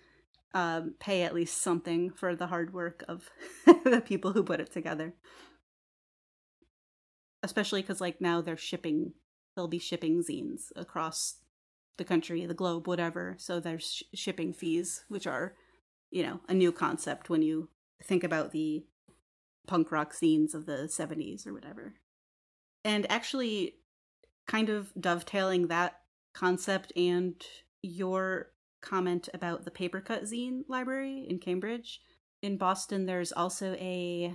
um, 0.54 0.96
pay 1.00 1.24
at 1.24 1.34
least 1.34 1.62
something 1.62 2.12
for 2.12 2.36
the 2.36 2.48
hard 2.48 2.74
work 2.74 3.04
of 3.08 3.30
the 3.66 4.02
people 4.06 4.34
who 4.34 4.44
put 4.44 4.60
it 4.60 4.72
together. 4.72 5.14
Especially 7.44 7.82
because 7.82 8.02
like 8.02 8.22
now 8.22 8.42
they're 8.42 8.58
shipping 8.58 9.14
they'll 9.56 9.68
be 9.68 9.80
shipping 9.80 10.24
zines 10.24 10.72
across 10.76 11.38
the 11.98 12.04
country 12.04 12.46
the 12.46 12.54
globe 12.54 12.88
whatever 12.88 13.36
so 13.40 13.60
there's 13.60 13.92
sh- 13.92 14.04
shipping 14.14 14.54
fees 14.54 15.04
which 15.08 15.26
are 15.26 15.56
you 16.12 16.22
know 16.22 16.40
a 16.48 16.54
new 16.54 16.72
concept 16.72 17.28
when 17.28 17.42
you 17.42 17.70
think 18.04 18.24
about 18.24 18.52
the 18.52 18.86
punk 19.68 19.92
rock 19.92 20.14
scenes 20.14 20.56
of 20.56 20.66
the 20.66 20.88
70s 20.90 21.46
or 21.46 21.54
whatever 21.54 21.94
and 22.84 23.10
actually 23.12 23.76
kind 24.48 24.70
of 24.70 24.92
dovetailing 25.00 25.68
that 25.68 26.00
concept 26.34 26.94
and 26.96 27.36
your 27.82 28.48
comment 28.82 29.28
about 29.34 29.66
the 29.66 29.72
papercut 29.72 30.24
zine 30.24 30.62
library 30.68 31.26
in 31.30 31.38
cambridge 31.40 32.00
in 32.42 32.58
boston 32.58 33.06
there's 33.06 33.32
also 33.32 33.74
a 33.80 34.34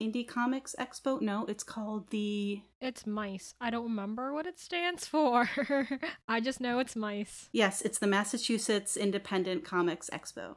indie 0.00 0.26
comics 0.26 0.74
expo 0.78 1.20
no 1.20 1.44
it's 1.46 1.62
called 1.64 2.08
the 2.10 2.60
It's 2.80 3.06
mice. 3.06 3.54
I 3.60 3.68
don't 3.70 3.84
remember 3.84 4.32
what 4.32 4.46
it 4.46 4.58
stands 4.58 5.06
for. 5.06 5.46
I 6.28 6.40
just 6.40 6.58
know 6.60 6.78
it's 6.78 6.96
mice. 6.96 7.48
yes 7.52 7.82
it's 7.82 7.98
the 7.98 8.06
massachusetts 8.06 8.96
independent 8.96 9.62
comics 9.64 10.08
expo 10.10 10.56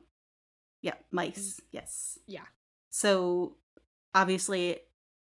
yeah 0.82 0.94
mice 1.12 1.60
mm. 1.60 1.66
yes 1.72 2.20
Yeah. 2.28 2.46
so 2.90 3.58
obviously 4.16 4.80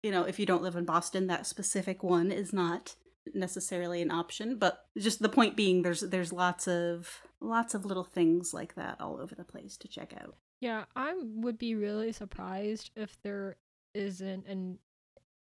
you 0.02 0.10
know 0.10 0.24
if 0.24 0.38
you 0.38 0.46
don't 0.46 0.62
live 0.62 0.76
in 0.76 0.84
boston 0.84 1.26
that 1.28 1.46
specific 1.46 2.02
one 2.02 2.30
is 2.32 2.52
not 2.52 2.94
necessarily 3.34 4.02
an 4.02 4.10
option 4.10 4.56
but 4.58 4.86
just 4.98 5.22
the 5.22 5.28
point 5.28 5.56
being 5.56 5.82
there's 5.82 6.00
there's 6.00 6.32
lots 6.32 6.66
of 6.66 7.20
lots 7.40 7.74
of 7.74 7.84
little 7.84 8.02
things 8.04 8.52
like 8.52 8.74
that 8.74 9.00
all 9.00 9.20
over 9.20 9.34
the 9.34 9.44
place 9.44 9.76
to 9.76 9.86
check 9.88 10.12
out 10.20 10.34
Yeah, 10.60 10.84
I 10.96 11.14
would 11.16 11.58
be 11.58 11.74
really 11.74 12.12
surprised 12.12 12.90
if 12.96 13.16
there 13.22 13.56
isn't 13.94 14.46
an 14.46 14.78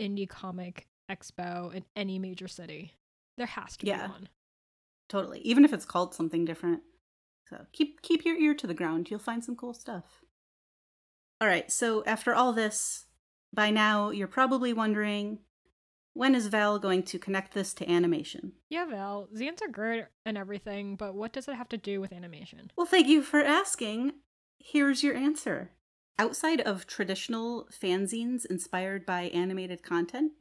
indie 0.01 0.27
comic 0.29 0.87
expo 1.09 1.73
in 1.73 1.83
any 1.95 2.17
major 2.19 2.47
city. 2.47 2.93
There 3.37 3.45
has 3.47 3.77
to 3.77 3.85
Yeah. 3.87 4.07
be 4.07 4.11
one. 4.11 4.29
totally 5.09 5.39
even 5.41 5.65
if 5.65 5.73
it's 5.73 5.85
called 5.85 6.13
something 6.13 6.45
different 6.45 6.81
so 7.49 7.65
keep 7.73 8.01
keep 8.03 8.23
your 8.25 8.37
ear 8.37 8.53
to 8.55 8.67
the 8.67 8.73
ground 8.73 9.09
you'll 9.09 9.19
find 9.19 9.43
some 9.43 9.55
cool 9.55 9.73
stuff 9.73 10.23
all 11.41 11.47
right 11.47 11.71
so 11.71 12.03
after 12.05 12.33
all 12.33 12.53
this 12.53 13.05
by 13.53 13.69
now 13.69 14.09
you're 14.09 14.27
probably 14.27 14.73
wondering 14.73 15.39
when 16.13 16.35
is 16.35 16.47
val 16.47 16.79
going 16.79 17.03
to 17.03 17.19
connect 17.19 17.53
this 17.53 17.73
to 17.73 17.89
animation 17.89 18.53
Yeah, 18.69 18.85
Val, 18.85 19.27
zines 19.35 19.61
are 19.61 19.71
great 19.71 20.05
and 20.25 20.37
everything, 20.37 20.95
but 20.95 21.15
what 21.15 21.33
does 21.33 21.47
it 21.47 21.55
have 21.55 21.69
to 21.69 21.77
do 21.77 22.01
with 22.01 22.13
animation? 22.13 22.71
Well, 22.75 22.85
thank 22.87 23.07
you 23.07 23.21
for 23.21 23.41
asking. 23.41 24.13
Here's 24.59 25.03
your 25.03 25.15
answer. 25.15 25.71
Outside 26.19 26.61
of 26.61 26.85
traditional 26.85 27.67
fanzines 27.71 28.45
inspired 28.45 29.05
by 29.05 29.23
animated 29.23 29.81
content, 29.81 30.33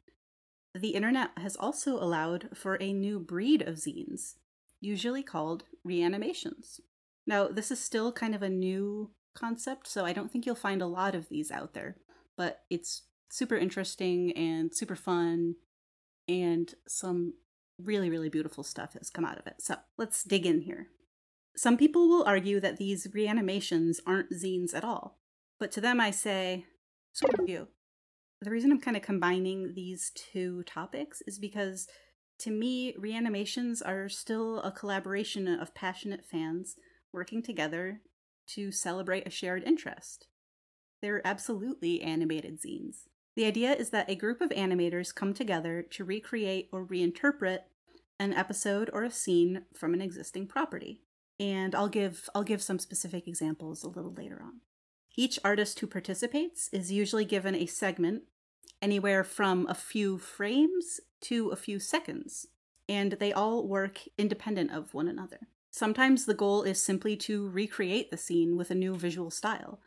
the 0.74 0.90
internet 0.90 1.30
has 1.38 1.56
also 1.56 1.94
allowed 1.96 2.48
for 2.54 2.76
a 2.80 2.92
new 2.92 3.18
breed 3.18 3.62
of 3.62 3.76
zines, 3.76 4.34
usually 4.80 5.22
called 5.22 5.64
reanimations. 5.84 6.80
Now, 7.26 7.48
this 7.48 7.70
is 7.70 7.80
still 7.80 8.12
kind 8.12 8.34
of 8.34 8.42
a 8.42 8.48
new 8.48 9.10
concept, 9.34 9.86
so 9.86 10.04
I 10.04 10.12
don't 10.12 10.30
think 10.30 10.44
you'll 10.44 10.54
find 10.54 10.82
a 10.82 10.86
lot 10.86 11.14
of 11.14 11.28
these 11.28 11.50
out 11.50 11.74
there, 11.74 11.96
but 12.42 12.64
it's 12.70 13.02
super 13.30 13.56
interesting 13.56 14.32
and 14.32 14.74
super 14.74 14.96
fun, 14.96 15.54
and 16.26 16.74
some 16.88 17.34
really, 17.78 18.10
really 18.10 18.28
beautiful 18.28 18.64
stuff 18.64 18.94
has 18.94 19.10
come 19.10 19.24
out 19.24 19.38
of 19.38 19.46
it. 19.46 19.54
So 19.60 19.76
let's 19.96 20.24
dig 20.24 20.44
in 20.44 20.62
here. 20.62 20.88
Some 21.54 21.76
people 21.76 22.08
will 22.08 22.24
argue 22.24 22.58
that 22.58 22.78
these 22.78 23.06
reanimations 23.14 24.00
aren't 24.04 24.32
zines 24.32 24.74
at 24.74 24.82
all, 24.82 25.20
but 25.60 25.70
to 25.70 25.80
them 25.80 26.00
I 26.00 26.10
say, 26.10 26.66
screw 27.12 27.46
you. 27.46 27.68
The 28.40 28.50
reason 28.50 28.72
I'm 28.72 28.80
kind 28.80 28.96
of 28.96 29.04
combining 29.04 29.74
these 29.74 30.10
two 30.16 30.64
topics 30.64 31.22
is 31.24 31.38
because 31.38 31.86
to 32.40 32.50
me, 32.50 32.92
reanimations 32.98 33.80
are 33.80 34.08
still 34.08 34.58
a 34.62 34.72
collaboration 34.72 35.46
of 35.46 35.76
passionate 35.76 36.24
fans 36.28 36.74
working 37.12 37.40
together 37.40 38.00
to 38.48 38.72
celebrate 38.72 39.28
a 39.28 39.30
shared 39.30 39.62
interest. 39.62 40.26
They're 41.02 41.26
absolutely 41.26 42.00
animated 42.00 42.62
zines. 42.62 43.08
The 43.34 43.44
idea 43.44 43.72
is 43.74 43.90
that 43.90 44.08
a 44.08 44.14
group 44.14 44.40
of 44.40 44.50
animators 44.50 45.14
come 45.14 45.34
together 45.34 45.82
to 45.82 46.04
recreate 46.04 46.68
or 46.72 46.86
reinterpret 46.86 47.60
an 48.18 48.32
episode 48.32 48.88
or 48.92 49.02
a 49.02 49.10
scene 49.10 49.64
from 49.74 49.94
an 49.94 50.00
existing 50.00 50.46
property. 50.46 51.02
And 51.40 51.74
I'll 51.74 51.88
give 51.88 52.28
I'll 52.34 52.44
give 52.44 52.62
some 52.62 52.78
specific 52.78 53.26
examples 53.26 53.82
a 53.82 53.88
little 53.88 54.12
later 54.12 54.40
on. 54.42 54.60
Each 55.16 55.38
artist 55.44 55.80
who 55.80 55.86
participates 55.86 56.68
is 56.72 56.92
usually 56.92 57.24
given 57.24 57.54
a 57.54 57.66
segment 57.66 58.22
anywhere 58.80 59.24
from 59.24 59.66
a 59.68 59.74
few 59.74 60.18
frames 60.18 61.00
to 61.22 61.48
a 61.48 61.56
few 61.56 61.78
seconds, 61.78 62.46
and 62.88 63.12
they 63.12 63.32
all 63.32 63.66
work 63.66 64.00
independent 64.16 64.70
of 64.72 64.94
one 64.94 65.08
another. 65.08 65.48
Sometimes 65.70 66.26
the 66.26 66.34
goal 66.34 66.62
is 66.62 66.82
simply 66.82 67.16
to 67.16 67.48
recreate 67.48 68.10
the 68.10 68.16
scene 68.16 68.56
with 68.56 68.70
a 68.70 68.74
new 68.74 68.94
visual 68.94 69.30
style, 69.30 69.80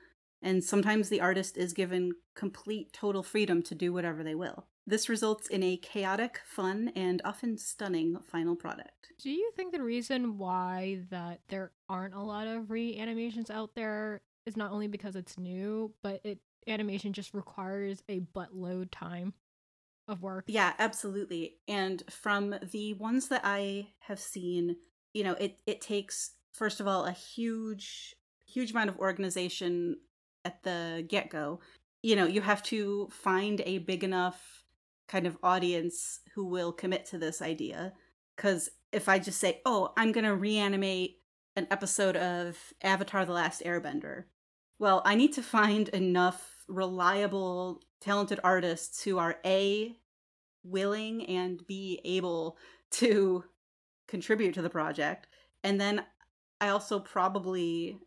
and 0.46 0.64
sometimes 0.64 1.10
the 1.10 1.20
artist 1.20 1.58
is 1.58 1.74
given 1.74 2.14
complete 2.36 2.94
total 2.94 3.24
freedom 3.24 3.64
to 3.64 3.76
do 3.76 3.92
whatever 3.92 4.24
they 4.24 4.36
will. 4.36 4.68
This 4.88 5.10
results 5.10 5.48
in 5.48 5.64
a 5.64 5.78
chaotic, 5.78 6.40
fun, 6.46 6.92
and 6.96 7.20
often 7.26 7.58
stunning 7.58 8.20
final 8.24 8.56
product. 8.56 9.12
Do 9.20 9.32
you 9.32 9.52
think 9.56 9.74
the 9.74 9.82
reason 9.82 10.38
why 10.38 11.00
that 11.10 11.40
there 11.50 11.72
aren't 11.90 12.14
a 12.14 12.22
lot 12.22 12.48
of 12.48 12.70
reanimations 12.70 13.50
out 13.50 13.74
there 13.74 14.22
is 14.46 14.56
not 14.56 14.72
only 14.72 14.88
because 14.88 15.16
it's 15.16 15.40
new, 15.40 15.92
but 16.04 16.22
it 16.24 16.38
animation 16.68 17.14
just 17.14 17.34
requires 17.34 18.04
a 18.08 18.20
buttload 18.20 18.90
time 18.92 19.34
of 20.08 20.22
work? 20.22 20.46
Yeah, 20.48 20.74
absolutely. 20.78 21.56
And 21.68 22.04
from 22.12 22.56
the 22.72 22.94
ones 22.94 23.30
that 23.30 23.42
I 23.44 23.88
have 24.02 24.20
seen, 24.20 24.76
you 25.16 25.24
know, 25.24 25.34
it 25.34 25.58
it 25.66 25.82
takes 25.82 26.34
first 26.54 26.80
of 26.80 26.88
all 26.88 27.06
a 27.06 27.12
huge 27.12 28.14
huge 28.46 28.70
amount 28.72 28.90
of 28.90 29.00
organization 29.00 29.98
at 30.46 30.64
the 30.64 31.06
get-go. 31.08 31.60
You 32.02 32.16
know, 32.16 32.26
you 32.26 32.42
have 32.42 32.64
to 32.64 33.10
find 33.12 33.62
a 33.66 33.80
big 33.80 34.04
enough 34.04 34.64
kind 35.08 35.28
of 35.28 35.38
audience 35.44 36.22
who 36.34 36.46
will 36.46 36.72
commit 36.72 37.06
to 37.08 37.18
this 37.18 37.42
idea 37.42 37.94
cuz 38.38 38.70
if 38.92 39.10
I 39.10 39.20
just 39.20 39.40
say, 39.40 39.62
"Oh, 39.66 39.94
I'm 39.98 40.12
going 40.12 40.26
to 40.26 40.36
reanimate 40.36 41.22
an 41.56 41.68
episode 41.70 42.16
of 42.16 42.74
Avatar 42.82 43.26
the 43.26 43.34
Last 43.34 43.62
Airbender." 43.64 44.26
Well, 44.80 45.02
I 45.06 45.16
need 45.16 45.34
to 45.34 45.44
find 45.44 45.90
enough 45.90 46.66
reliable 46.68 47.82
talented 48.02 48.40
artists 48.44 49.04
who 49.04 49.18
are 49.18 49.40
a 49.46 49.98
willing 50.64 51.26
and 51.28 51.66
be 51.68 52.02
able 52.04 52.58
to 52.92 53.46
contribute 54.08 54.54
to 54.54 54.62
the 54.62 54.70
project. 54.70 55.28
And 55.64 55.80
then 55.80 56.06
I 56.60 56.70
also 56.70 57.00
probably 57.00 58.00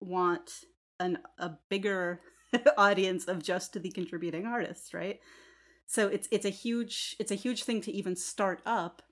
want 0.00 0.64
an 1.00 1.18
a 1.38 1.52
bigger 1.68 2.20
audience 2.78 3.26
of 3.26 3.42
just 3.42 3.80
the 3.80 3.90
contributing 3.90 4.46
artists, 4.46 4.94
right? 4.94 5.20
So 5.86 6.08
it's 6.08 6.28
it's 6.30 6.44
a 6.44 6.50
huge 6.50 7.16
it's 7.18 7.30
a 7.30 7.36
huge 7.36 7.64
thing 7.64 7.80
to 7.82 7.92
even 7.92 8.16
start 8.16 8.60
up. 8.66 9.02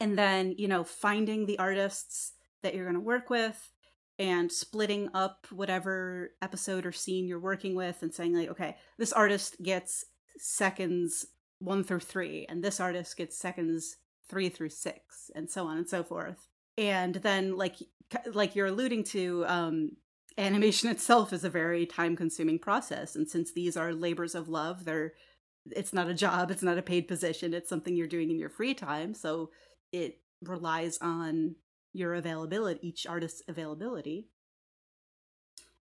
And 0.00 0.18
then, 0.18 0.54
you 0.58 0.66
know, 0.66 0.82
finding 0.82 1.46
the 1.46 1.58
artists 1.58 2.32
that 2.62 2.74
you're 2.74 2.84
going 2.84 2.94
to 2.94 3.00
work 3.00 3.30
with 3.30 3.70
and 4.18 4.50
splitting 4.50 5.08
up 5.14 5.46
whatever 5.50 6.30
episode 6.42 6.86
or 6.86 6.92
scene 6.92 7.28
you're 7.28 7.38
working 7.38 7.74
with 7.74 8.02
and 8.02 8.12
saying 8.12 8.36
like, 8.36 8.48
okay, 8.48 8.76
this 8.98 9.12
artist 9.12 9.62
gets 9.62 10.04
seconds 10.36 11.26
1 11.60 11.84
through 11.84 12.00
3 12.00 12.46
and 12.48 12.62
this 12.62 12.80
artist 12.80 13.16
gets 13.16 13.36
seconds 13.36 13.96
3 14.28 14.48
through 14.48 14.70
6 14.70 15.30
and 15.34 15.50
so 15.50 15.66
on 15.66 15.76
and 15.78 15.88
so 15.88 16.02
forth. 16.02 16.48
And 16.76 17.16
then 17.16 17.56
like 17.56 17.76
like 18.32 18.54
you're 18.54 18.66
alluding 18.66 19.04
to 19.04 19.44
um 19.46 19.90
animation 20.38 20.88
itself 20.90 21.32
is 21.32 21.44
a 21.44 21.50
very 21.50 21.86
time 21.86 22.16
consuming 22.16 22.58
process 22.58 23.14
and 23.16 23.28
since 23.28 23.52
these 23.52 23.76
are 23.76 23.92
labors 23.92 24.34
of 24.34 24.48
love 24.48 24.84
they're 24.84 25.12
it's 25.70 25.92
not 25.92 26.08
a 26.08 26.14
job 26.14 26.50
it's 26.50 26.62
not 26.62 26.78
a 26.78 26.82
paid 26.82 27.08
position 27.08 27.54
it's 27.54 27.68
something 27.68 27.96
you're 27.96 28.06
doing 28.06 28.30
in 28.30 28.38
your 28.38 28.50
free 28.50 28.74
time 28.74 29.14
so 29.14 29.50
it 29.92 30.18
relies 30.42 30.98
on 31.00 31.54
your 31.94 32.14
availability 32.14 32.86
each 32.86 33.06
artist's 33.06 33.42
availability. 33.48 34.28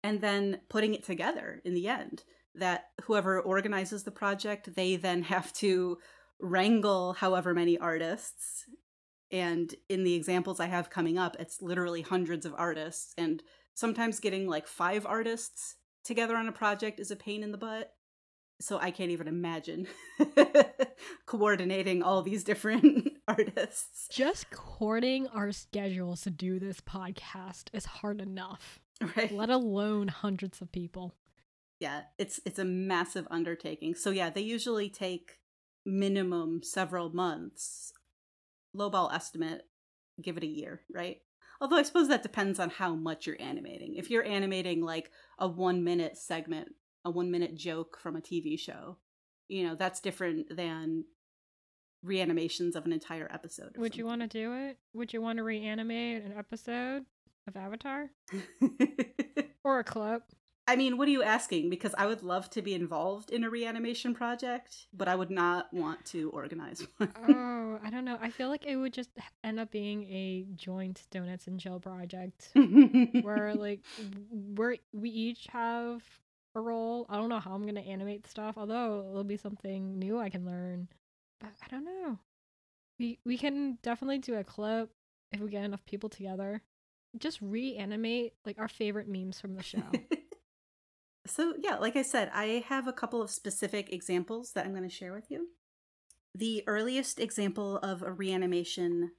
And 0.05 0.21
then 0.21 0.61
putting 0.69 0.95
it 0.95 1.05
together 1.05 1.63
in 1.65 1.75
the 1.75 1.89
end 1.89 2.25
that 2.55 2.91
whoever 3.05 3.41
organizes 3.41 4.03
the 4.03 4.11
project 4.11 4.75
they 4.75 4.97
then 4.97 5.23
have 5.35 5.53
to 5.55 5.99
wrangle 6.41 7.15
however 7.15 7.55
many 7.55 7.79
artists. 7.79 8.67
And 9.31 9.75
in 9.89 10.05
the 10.05 10.15
examples 10.15 10.61
i 10.61 10.67
have 10.67 10.91
coming 10.91 11.17
up 11.19 11.37
it's 11.39 11.63
literally 11.63 12.03
hundreds 12.03 12.45
of 12.45 12.55
artists 12.59 13.15
and 13.17 13.43
sometimes 13.75 14.21
getting 14.21 14.49
like 14.49 14.67
five 14.67 15.07
artists 15.07 15.77
together 16.05 16.37
on 16.37 16.49
a 16.49 16.53
project 16.53 17.01
is 17.01 17.11
a 17.11 17.17
pain 17.17 17.43
in 17.43 17.53
the 17.53 17.59
butt 17.59 17.93
so 18.61 18.79
i 18.79 18.91
can't 18.91 19.11
even 19.11 19.29
imagine 19.29 19.87
coordinating 21.27 22.03
all 22.03 22.23
these 22.23 22.45
different 22.45 23.09
artists. 23.29 24.09
Just 24.11 24.51
courting 24.51 25.27
our 25.29 25.53
schedules 25.53 26.23
to 26.23 26.31
do 26.31 26.59
this 26.59 26.81
podcast 26.81 27.65
is 27.73 27.85
hard 27.87 28.21
enough, 28.21 28.81
right. 29.17 29.33
let 29.33 29.51
alone 29.51 30.09
hundreds 30.09 30.61
of 30.61 30.73
people. 30.73 31.15
yeah 31.81 32.03
it's 32.19 32.41
it's 32.45 32.59
a 32.59 32.65
massive 32.65 33.27
undertaking. 33.31 33.95
So 33.95 34.11
yeah 34.11 34.31
they 34.31 34.41
usually 34.41 34.89
take 34.89 35.39
minimum 35.85 36.63
several 36.63 37.11
months 37.11 37.93
lowball 38.77 39.13
estimate 39.13 39.63
give 40.23 40.37
it 40.37 40.45
a 40.45 40.47
year 40.47 40.81
right 40.95 41.19
although 41.63 41.77
i 41.77 41.83
suppose 41.83 42.09
that 42.09 42.23
depends 42.23 42.59
on 42.59 42.69
how 42.69 42.95
much 42.95 43.27
you're 43.27 43.41
animating 43.41 43.95
if 43.95 44.11
you're 44.11 44.25
animating 44.27 44.83
like 44.83 45.11
a 45.39 45.49
one 45.49 45.83
minute 45.83 46.19
segment 46.19 46.75
a 47.07 47.11
one 47.11 47.31
minute 47.31 47.55
joke 47.55 47.99
from 47.99 48.17
a 48.17 48.21
tv 48.21 48.59
show 48.59 48.99
you 49.49 49.67
know 49.67 49.75
that's 49.75 50.01
different 50.01 50.55
than 50.55 51.05
reanimations 52.03 52.75
of 52.77 52.85
an 52.85 52.93
entire 52.93 53.31
episode 53.33 53.77
Would 53.79 53.97
you 53.97 54.05
want 54.05 54.23
to 54.23 54.27
do 54.27 54.53
it? 54.55 54.77
Would 54.93 55.13
you 55.13 55.23
want 55.23 55.37
to 55.37 55.45
reanimate 55.45 56.25
an 56.25 56.35
episode 56.37 57.05
of 57.47 57.57
Avatar 57.57 58.11
or 59.65 59.79
a 59.79 59.85
clip? 59.85 60.23
I 60.69 60.77
mean, 60.77 60.97
what 60.97 61.09
are 61.09 61.11
you 61.11 61.23
asking? 61.25 61.71
Because 61.71 61.93
I 61.99 62.07
would 62.07 62.23
love 62.23 62.49
to 62.51 62.63
be 62.63 62.75
involved 62.75 63.31
in 63.31 63.43
a 63.43 63.51
reanimation 63.51 64.15
project, 64.15 64.87
but 64.93 65.09
I 65.09 65.17
would 65.17 65.31
not 65.31 65.73
want 65.73 66.05
to 66.07 66.31
organize 66.31 66.87
one. 66.99 67.13
oh, 67.29 67.81
I 67.85 67.91
don't 67.91 68.05
know. 68.05 68.17
I 68.21 68.31
feel 68.31 68.49
like 68.49 68.65
it 68.65 68.77
would 68.77 68.93
just 68.93 69.11
end 69.43 69.59
up 69.59 69.71
being 69.73 70.05
a 70.05 70.47
joint 70.55 71.03
donuts 71.11 71.49
and 71.49 71.59
chill 71.59 71.81
project 71.81 72.51
where 73.23 73.55
like 73.55 73.81
we're 74.31 74.77
we 74.93 75.11
each 75.11 75.47
have 75.53 76.03
a 76.55 76.61
role. 76.61 77.07
I 77.09 77.17
don't 77.17 77.29
know 77.29 77.41
how 77.41 77.55
I'm 77.55 77.67
gonna 77.67 77.81
animate 77.81 78.27
stuff, 78.29 78.57
although 78.57 79.05
it'll 79.11 79.25
be 79.25 79.37
something 79.37 79.99
new 79.99 80.21
I 80.21 80.31
can 80.31 80.47
learn. 80.47 80.89
But 81.41 81.51
I 81.65 81.69
don't 81.69 81.85
know. 81.85 82.19
We 83.01 83.19
we 83.25 83.37
can 83.37 83.79
definitely 83.83 84.19
do 84.19 84.37
a 84.37 84.45
clip 84.45 84.91
if 85.33 85.41
we 85.41 85.51
get 85.51 85.65
enough 85.65 85.85
people 85.87 86.09
together. 86.09 86.63
Just 87.19 87.43
reanimate 87.43 88.35
like 88.47 88.59
our 88.61 88.69
favorite 88.69 89.09
memes 89.09 89.41
from 89.41 89.55
the 89.55 89.63
show. 89.63 89.83
so, 91.27 91.55
yeah, 91.59 91.77
like 91.77 91.97
I 91.97 92.03
said, 92.03 92.31
I 92.35 92.65
have 92.69 92.89
a 92.89 92.93
couple 92.93 93.23
of 93.23 93.31
specific 93.31 93.93
examples 93.93 94.53
that 94.53 94.67
I'm 94.67 94.73
going 94.73 94.89
to 94.89 94.95
share 94.95 95.13
with 95.13 95.31
you. 95.31 95.49
The 96.35 96.65
earliest 96.67 97.21
example 97.21 97.77
of 97.79 98.03
a 98.03 98.11
reanimation 98.13 99.13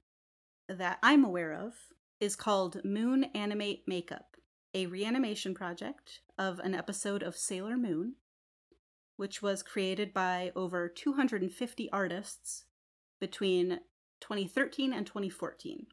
that 0.68 0.98
I'm 1.02 1.24
aware 1.24 1.52
of 1.52 1.74
is 2.20 2.36
called 2.36 2.84
Moon 2.84 3.24
Animate 3.34 3.84
Makeup, 3.86 4.36
a 4.74 4.86
reanimation 4.86 5.54
project 5.54 6.20
of 6.38 6.58
an 6.58 6.74
episode 6.74 7.22
of 7.22 7.36
Sailor 7.36 7.76
Moon, 7.76 8.16
which 9.16 9.40
was 9.40 9.62
created 9.62 10.12
by 10.12 10.52
over 10.56 10.88
250 10.88 11.90
artists 11.92 12.64
between 13.20 13.80
2013 14.20 14.92
and 14.92 15.06
2014. 15.06 15.86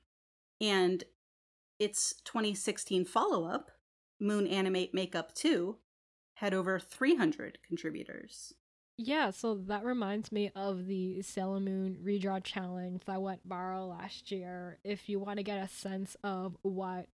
And 0.59 1.03
its 1.79 2.15
2016 2.25 3.05
follow 3.05 3.45
up, 3.45 3.71
Moon 4.19 4.47
Animate 4.47 4.93
Makeup 4.93 5.33
2, 5.33 5.77
had 6.41 6.55
over 6.55 6.79
300 6.79 7.59
contributors. 7.61 8.55
Yeah, 8.97 9.29
so 9.29 9.53
that 9.67 9.85
reminds 9.85 10.31
me 10.31 10.51
of 10.55 10.87
the 10.87 11.21
Sailor 11.21 11.59
Moon 11.59 11.99
redraw 12.03 12.43
challenge 12.43 13.03
that 13.05 13.21
went 13.21 13.47
viral 13.47 13.91
last 13.91 14.31
year. 14.31 14.79
If 14.83 15.07
you 15.07 15.19
want 15.19 15.37
to 15.37 15.43
get 15.43 15.63
a 15.63 15.67
sense 15.67 16.17
of 16.23 16.57
what 16.63 17.05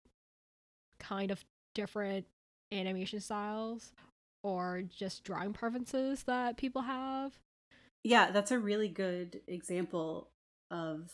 kind 1.00 1.32
of 1.32 1.44
different 1.74 2.26
animation 2.70 3.18
styles 3.20 3.90
or 4.44 4.82
just 4.96 5.24
drawing 5.24 5.52
preferences 5.52 6.22
that 6.22 6.56
people 6.56 6.82
have. 6.82 7.32
Yeah, 8.04 8.30
that's 8.30 8.52
a 8.52 8.60
really 8.60 8.88
good 8.88 9.40
example 9.48 10.30
of, 10.70 11.10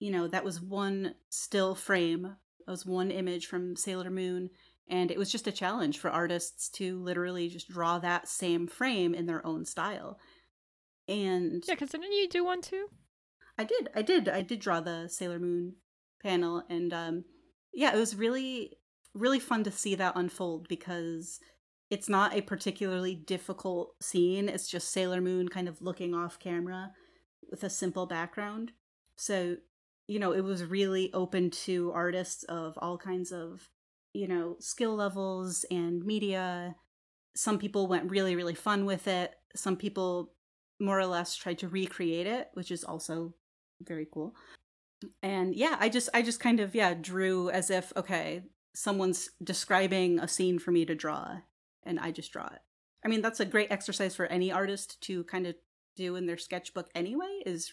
you 0.00 0.10
know, 0.10 0.28
that 0.28 0.44
was 0.44 0.62
one 0.62 1.14
still 1.28 1.74
frame, 1.74 2.36
that 2.64 2.70
was 2.70 2.86
one 2.86 3.10
image 3.10 3.44
from 3.44 3.76
Sailor 3.76 4.10
Moon, 4.10 4.48
and 4.88 5.10
it 5.10 5.18
was 5.18 5.30
just 5.30 5.46
a 5.46 5.52
challenge 5.52 5.98
for 5.98 6.10
artists 6.10 6.68
to 6.70 6.98
literally 7.00 7.48
just 7.48 7.68
draw 7.68 7.98
that 7.98 8.28
same 8.28 8.66
frame 8.66 9.14
in 9.14 9.26
their 9.26 9.44
own 9.46 9.64
style. 9.64 10.18
And 11.06 11.62
Yeah, 11.66 11.74
because 11.74 11.90
didn't 11.90 12.12
you 12.12 12.28
do 12.28 12.44
one 12.44 12.62
too? 12.62 12.88
I 13.58 13.64
did. 13.64 13.88
I 13.94 14.02
did. 14.02 14.28
I 14.28 14.42
did 14.42 14.60
draw 14.60 14.80
the 14.80 15.08
Sailor 15.08 15.38
Moon 15.38 15.74
panel 16.22 16.62
and 16.68 16.92
um 16.92 17.24
yeah, 17.72 17.94
it 17.94 17.98
was 17.98 18.16
really 18.16 18.78
really 19.14 19.38
fun 19.38 19.64
to 19.64 19.70
see 19.70 19.94
that 19.94 20.16
unfold 20.16 20.68
because 20.68 21.40
it's 21.90 22.08
not 22.08 22.34
a 22.34 22.42
particularly 22.42 23.14
difficult 23.14 23.94
scene. 24.02 24.48
It's 24.48 24.68
just 24.68 24.92
Sailor 24.92 25.20
Moon 25.20 25.48
kind 25.48 25.68
of 25.68 25.80
looking 25.80 26.14
off 26.14 26.38
camera 26.38 26.92
with 27.50 27.64
a 27.64 27.70
simple 27.70 28.06
background. 28.06 28.72
So, 29.16 29.56
you 30.06 30.18
know, 30.18 30.32
it 30.32 30.42
was 30.42 30.64
really 30.64 31.12
open 31.14 31.50
to 31.50 31.90
artists 31.92 32.42
of 32.44 32.78
all 32.78 32.98
kinds 32.98 33.32
of, 33.32 33.70
you 34.12 34.28
know, 34.28 34.56
skill 34.60 34.94
levels 34.94 35.64
and 35.70 36.04
media. 36.04 36.76
Some 37.36 37.58
people 37.58 37.86
went 37.86 38.10
really, 38.10 38.36
really 38.36 38.54
fun 38.54 38.84
with 38.84 39.06
it. 39.06 39.34
Some 39.54 39.76
people 39.76 40.32
more 40.80 40.98
or 40.98 41.06
less 41.06 41.36
tried 41.36 41.58
to 41.58 41.68
recreate 41.68 42.26
it, 42.26 42.48
which 42.54 42.70
is 42.70 42.84
also 42.84 43.34
very 43.82 44.06
cool. 44.12 44.34
And 45.22 45.54
yeah, 45.54 45.76
I 45.78 45.88
just 45.88 46.08
I 46.12 46.22
just 46.22 46.40
kind 46.40 46.60
of 46.60 46.74
yeah, 46.74 46.94
drew 46.94 47.50
as 47.50 47.70
if 47.70 47.92
okay, 47.96 48.42
someone's 48.74 49.30
describing 49.42 50.18
a 50.18 50.28
scene 50.28 50.58
for 50.58 50.70
me 50.70 50.84
to 50.86 50.94
draw 50.94 51.38
and 51.84 52.00
I 52.00 52.10
just 52.10 52.32
draw 52.32 52.46
it. 52.46 52.60
I 53.04 53.08
mean, 53.08 53.22
that's 53.22 53.40
a 53.40 53.44
great 53.44 53.70
exercise 53.70 54.16
for 54.16 54.26
any 54.26 54.50
artist 54.50 55.00
to 55.02 55.24
kind 55.24 55.46
of 55.46 55.54
do 55.96 56.16
in 56.16 56.26
their 56.26 56.36
sketchbook 56.36 56.88
anyway 56.94 57.42
is 57.46 57.72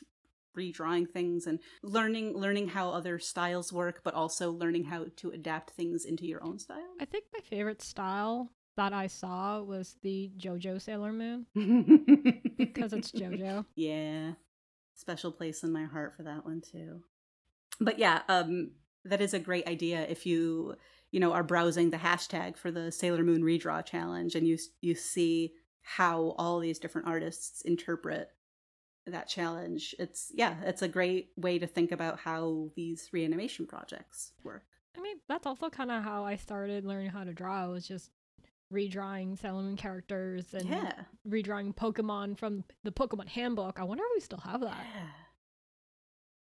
redrawing 0.55 1.09
things 1.09 1.47
and 1.47 1.59
learning 1.83 2.33
learning 2.33 2.69
how 2.69 2.89
other 2.89 3.19
styles 3.19 3.71
work 3.71 4.01
but 4.03 4.13
also 4.13 4.51
learning 4.51 4.83
how 4.83 5.05
to 5.15 5.31
adapt 5.31 5.71
things 5.71 6.05
into 6.05 6.25
your 6.25 6.43
own 6.43 6.59
style. 6.59 6.95
I 6.99 7.05
think 7.05 7.25
my 7.33 7.39
favorite 7.41 7.81
style 7.81 8.51
that 8.77 8.93
I 8.93 9.07
saw 9.07 9.61
was 9.61 9.95
the 10.01 10.31
JoJo 10.37 10.81
Sailor 10.81 11.13
Moon 11.13 11.45
because 12.57 12.93
it's 12.93 13.11
JoJo. 13.11 13.65
Yeah. 13.75 14.31
Special 14.95 15.31
place 15.31 15.63
in 15.63 15.71
my 15.71 15.85
heart 15.85 16.15
for 16.15 16.23
that 16.23 16.45
one 16.45 16.61
too. 16.61 17.01
But 17.79 17.99
yeah, 17.99 18.21
um 18.29 18.71
that 19.03 19.21
is 19.21 19.33
a 19.33 19.39
great 19.39 19.67
idea 19.67 20.05
if 20.09 20.25
you, 20.25 20.75
you 21.11 21.19
know, 21.19 21.33
are 21.33 21.43
browsing 21.43 21.91
the 21.91 21.97
hashtag 21.97 22.57
for 22.57 22.71
the 22.71 22.91
Sailor 22.91 23.23
Moon 23.23 23.43
redraw 23.43 23.85
challenge 23.85 24.35
and 24.35 24.47
you 24.47 24.57
you 24.81 24.95
see 24.95 25.53
how 25.85 26.33
all 26.39 26.59
these 26.59 26.79
different 26.79 27.07
artists 27.07 27.61
interpret 27.61 28.29
that 29.07 29.27
challenge. 29.27 29.95
It's 29.99 30.31
yeah, 30.33 30.55
it's 30.63 30.81
a 30.81 30.87
great 30.87 31.29
way 31.37 31.59
to 31.59 31.67
think 31.67 31.91
about 31.91 32.19
how 32.19 32.69
these 32.75 33.09
reanimation 33.11 33.65
projects 33.67 34.31
work. 34.43 34.63
I 34.97 35.01
mean, 35.01 35.17
that's 35.27 35.45
also 35.45 35.69
kind 35.69 35.91
of 35.91 36.03
how 36.03 36.25
I 36.25 36.35
started 36.35 36.85
learning 36.85 37.09
how 37.09 37.23
to 37.23 37.33
draw. 37.33 37.67
Was 37.67 37.87
just 37.87 38.09
redrawing 38.73 39.37
Sailor 39.39 39.75
characters 39.75 40.53
and 40.53 40.67
yeah. 40.67 40.93
redrawing 41.27 41.75
Pokemon 41.75 42.37
from 42.37 42.63
the 42.83 42.91
Pokemon 42.91 43.27
Handbook. 43.27 43.79
I 43.79 43.83
wonder 43.83 44.03
if 44.03 44.15
we 44.15 44.21
still 44.21 44.39
have 44.39 44.61
that. 44.61 44.85
Yeah. 44.95 45.07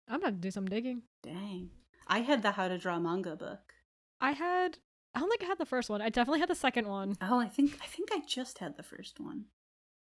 I'm 0.09 0.21
gonna 0.21 0.33
do 0.33 0.51
some 0.51 0.67
digging. 0.67 1.03
Dang. 1.23 1.71
I 2.07 2.21
had 2.21 2.43
the 2.43 2.53
How 2.53 2.69
to 2.69 2.79
Draw 2.79 3.01
Manga 3.01 3.37
book. 3.37 3.75
I 4.21 4.33
had. 4.33 4.79
I 5.15 5.21
don't 5.21 5.31
think 5.31 5.43
I 5.43 5.47
had 5.47 5.59
the 5.59 5.67
first 5.67 5.89
one. 5.89 6.03
I 6.03 6.11
definitely 6.11 6.41
had 6.41 6.51
the 6.51 6.55
second 6.55 6.89
one. 6.89 7.17
Oh, 7.21 7.41
I 7.41 7.49
think 7.49 7.79
I 7.83 7.87
think 7.87 8.11
I 8.13 8.21
just 8.27 8.59
had 8.59 8.77
the 8.77 8.83
first 8.83 9.19
one. 9.19 9.47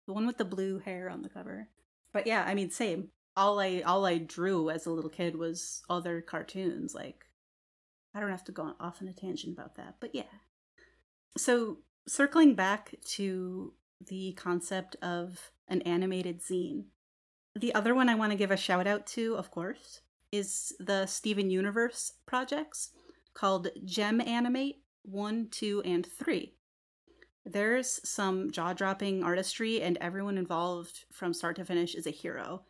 The 0.06 0.12
one 0.12 0.26
with 0.26 0.38
the 0.38 0.44
blue 0.44 0.78
hair 0.78 1.08
on 1.08 1.22
the 1.22 1.28
cover. 1.28 1.68
But 2.12 2.26
yeah, 2.26 2.44
I 2.46 2.54
mean 2.54 2.70
same. 2.70 3.08
All 3.36 3.58
I 3.60 3.82
all 3.86 4.04
I 4.04 4.18
drew 4.18 4.70
as 4.70 4.86
a 4.86 4.90
little 4.90 5.10
kid 5.10 5.36
was 5.36 5.82
other 5.88 6.20
cartoons 6.20 6.94
like 6.94 7.24
I 8.14 8.20
don't 8.20 8.30
have 8.30 8.44
to 8.44 8.52
go 8.52 8.74
off 8.78 9.00
on 9.00 9.08
a 9.08 9.12
tangent 9.12 9.56
about 9.56 9.76
that, 9.76 9.96
but 10.00 10.14
yeah. 10.14 10.24
So, 11.36 11.78
circling 12.06 12.54
back 12.54 12.94
to 13.12 13.72
the 14.06 14.32
concept 14.32 14.96
of 15.00 15.50
an 15.68 15.82
animated 15.82 16.40
zine. 16.40 16.84
The 17.54 17.74
other 17.74 17.94
one 17.94 18.08
I 18.08 18.14
want 18.14 18.32
to 18.32 18.38
give 18.38 18.50
a 18.50 18.56
shout 18.56 18.86
out 18.86 19.06
to, 19.08 19.36
of 19.36 19.50
course, 19.50 20.00
is 20.30 20.74
the 20.78 21.06
Steven 21.06 21.50
Universe 21.50 22.12
projects 22.26 22.90
called 23.34 23.68
Gem 23.84 24.20
Animate 24.20 24.82
1, 25.02 25.48
2, 25.50 25.82
and 25.84 26.06
3. 26.06 26.54
There's 27.44 28.00
some 28.08 28.50
jaw 28.50 28.72
dropping 28.72 29.22
artistry, 29.24 29.82
and 29.82 29.98
everyone 30.00 30.38
involved 30.38 31.04
from 31.12 31.34
start 31.34 31.56
to 31.56 31.64
finish 31.64 31.94
is 31.94 32.06
a 32.06 32.10
hero. 32.10 32.62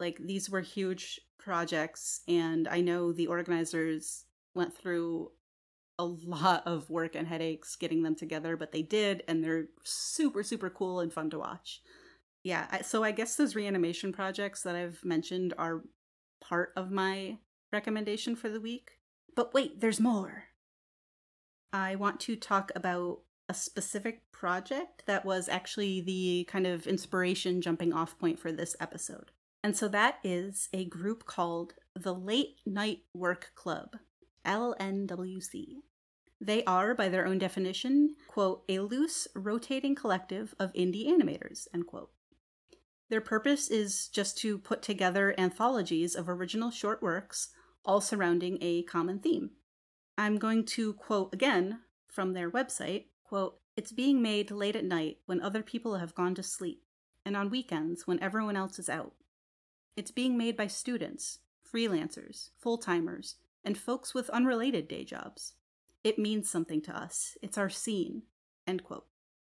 Like, 0.00 0.18
these 0.18 0.50
were 0.50 0.60
huge 0.60 1.20
projects, 1.38 2.22
and 2.26 2.66
I 2.66 2.80
know 2.80 3.12
the 3.12 3.28
organizers 3.28 4.24
went 4.54 4.76
through 4.76 5.30
a 5.98 6.04
lot 6.04 6.64
of 6.66 6.90
work 6.90 7.14
and 7.14 7.26
headaches 7.26 7.76
getting 7.76 8.02
them 8.02 8.14
together, 8.14 8.56
but 8.56 8.72
they 8.72 8.82
did, 8.82 9.22
and 9.28 9.42
they're 9.42 9.66
super, 9.84 10.42
super 10.42 10.70
cool 10.70 11.00
and 11.00 11.12
fun 11.12 11.30
to 11.30 11.38
watch. 11.38 11.80
Yeah, 12.44 12.82
so 12.82 13.02
I 13.02 13.10
guess 13.10 13.36
those 13.36 13.56
reanimation 13.56 14.12
projects 14.12 14.62
that 14.62 14.76
I've 14.76 15.04
mentioned 15.04 15.54
are 15.58 15.82
part 16.40 16.72
of 16.76 16.90
my 16.90 17.38
recommendation 17.72 18.36
for 18.36 18.48
the 18.48 18.60
week. 18.60 18.92
But 19.34 19.54
wait, 19.54 19.80
there's 19.80 20.00
more. 20.00 20.44
I 21.72 21.96
want 21.96 22.20
to 22.20 22.36
talk 22.36 22.72
about 22.74 23.20
a 23.48 23.54
specific 23.54 24.30
project 24.32 25.04
that 25.06 25.24
was 25.24 25.48
actually 25.48 26.00
the 26.00 26.46
kind 26.50 26.66
of 26.66 26.86
inspiration 26.86 27.60
jumping 27.60 27.92
off 27.92 28.18
point 28.18 28.38
for 28.38 28.52
this 28.52 28.76
episode. 28.80 29.30
And 29.62 29.76
so 29.76 29.88
that 29.88 30.18
is 30.22 30.68
a 30.72 30.84
group 30.84 31.24
called 31.24 31.74
the 31.94 32.14
Late 32.14 32.56
Night 32.64 33.00
Work 33.14 33.52
Club, 33.54 33.96
LNWC. 34.44 35.78
They 36.40 36.62
are, 36.64 36.94
by 36.94 37.08
their 37.08 37.26
own 37.26 37.38
definition, 37.38 38.14
quote, 38.28 38.62
a 38.68 38.78
loose, 38.78 39.26
rotating 39.34 39.96
collective 39.96 40.54
of 40.60 40.72
indie 40.74 41.08
animators, 41.08 41.66
end 41.74 41.86
quote. 41.88 42.10
Their 43.10 43.20
purpose 43.20 43.68
is 43.68 44.08
just 44.08 44.38
to 44.38 44.58
put 44.58 44.82
together 44.82 45.34
anthologies 45.38 46.14
of 46.14 46.28
original 46.28 46.70
short 46.70 47.02
works, 47.02 47.48
all 47.84 48.00
surrounding 48.00 48.58
a 48.60 48.82
common 48.84 49.18
theme. 49.18 49.50
I'm 50.16 50.36
going 50.36 50.64
to 50.66 50.92
quote 50.92 51.32
again 51.32 51.80
from 52.06 52.34
their 52.34 52.50
website, 52.50 53.06
quote, 53.28 53.58
it's 53.76 53.92
being 53.92 54.22
made 54.22 54.50
late 54.50 54.74
at 54.74 54.84
night 54.84 55.18
when 55.26 55.40
other 55.40 55.62
people 55.62 55.96
have 55.96 56.14
gone 56.14 56.34
to 56.34 56.42
sleep, 56.42 56.82
and 57.24 57.36
on 57.36 57.50
weekends 57.50 58.06
when 58.06 58.20
everyone 58.22 58.56
else 58.56 58.78
is 58.78 58.88
out. 58.88 59.12
It's 59.96 60.10
being 60.10 60.38
made 60.38 60.56
by 60.56 60.66
students, 60.66 61.38
freelancers, 61.72 62.50
full 62.58 62.78
timers, 62.78 63.36
and 63.64 63.76
folks 63.76 64.14
with 64.14 64.30
unrelated 64.30 64.88
day 64.88 65.04
jobs. 65.04 65.54
It 66.02 66.18
means 66.18 66.48
something 66.48 66.80
to 66.82 66.96
us. 66.96 67.36
It's 67.42 67.58
our 67.58 67.68
scene. 67.68 68.22
End 68.66 68.82
quote. 68.82 69.06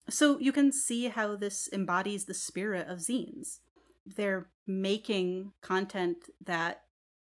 So 0.08 0.38
you 0.38 0.52
can 0.52 0.72
see 0.72 1.08
how 1.08 1.36
this 1.36 1.68
embodies 1.72 2.24
the 2.24 2.34
spirit 2.34 2.88
of 2.88 2.98
zines. 2.98 3.58
They're 4.06 4.48
making 4.66 5.52
content 5.60 6.24
that 6.44 6.82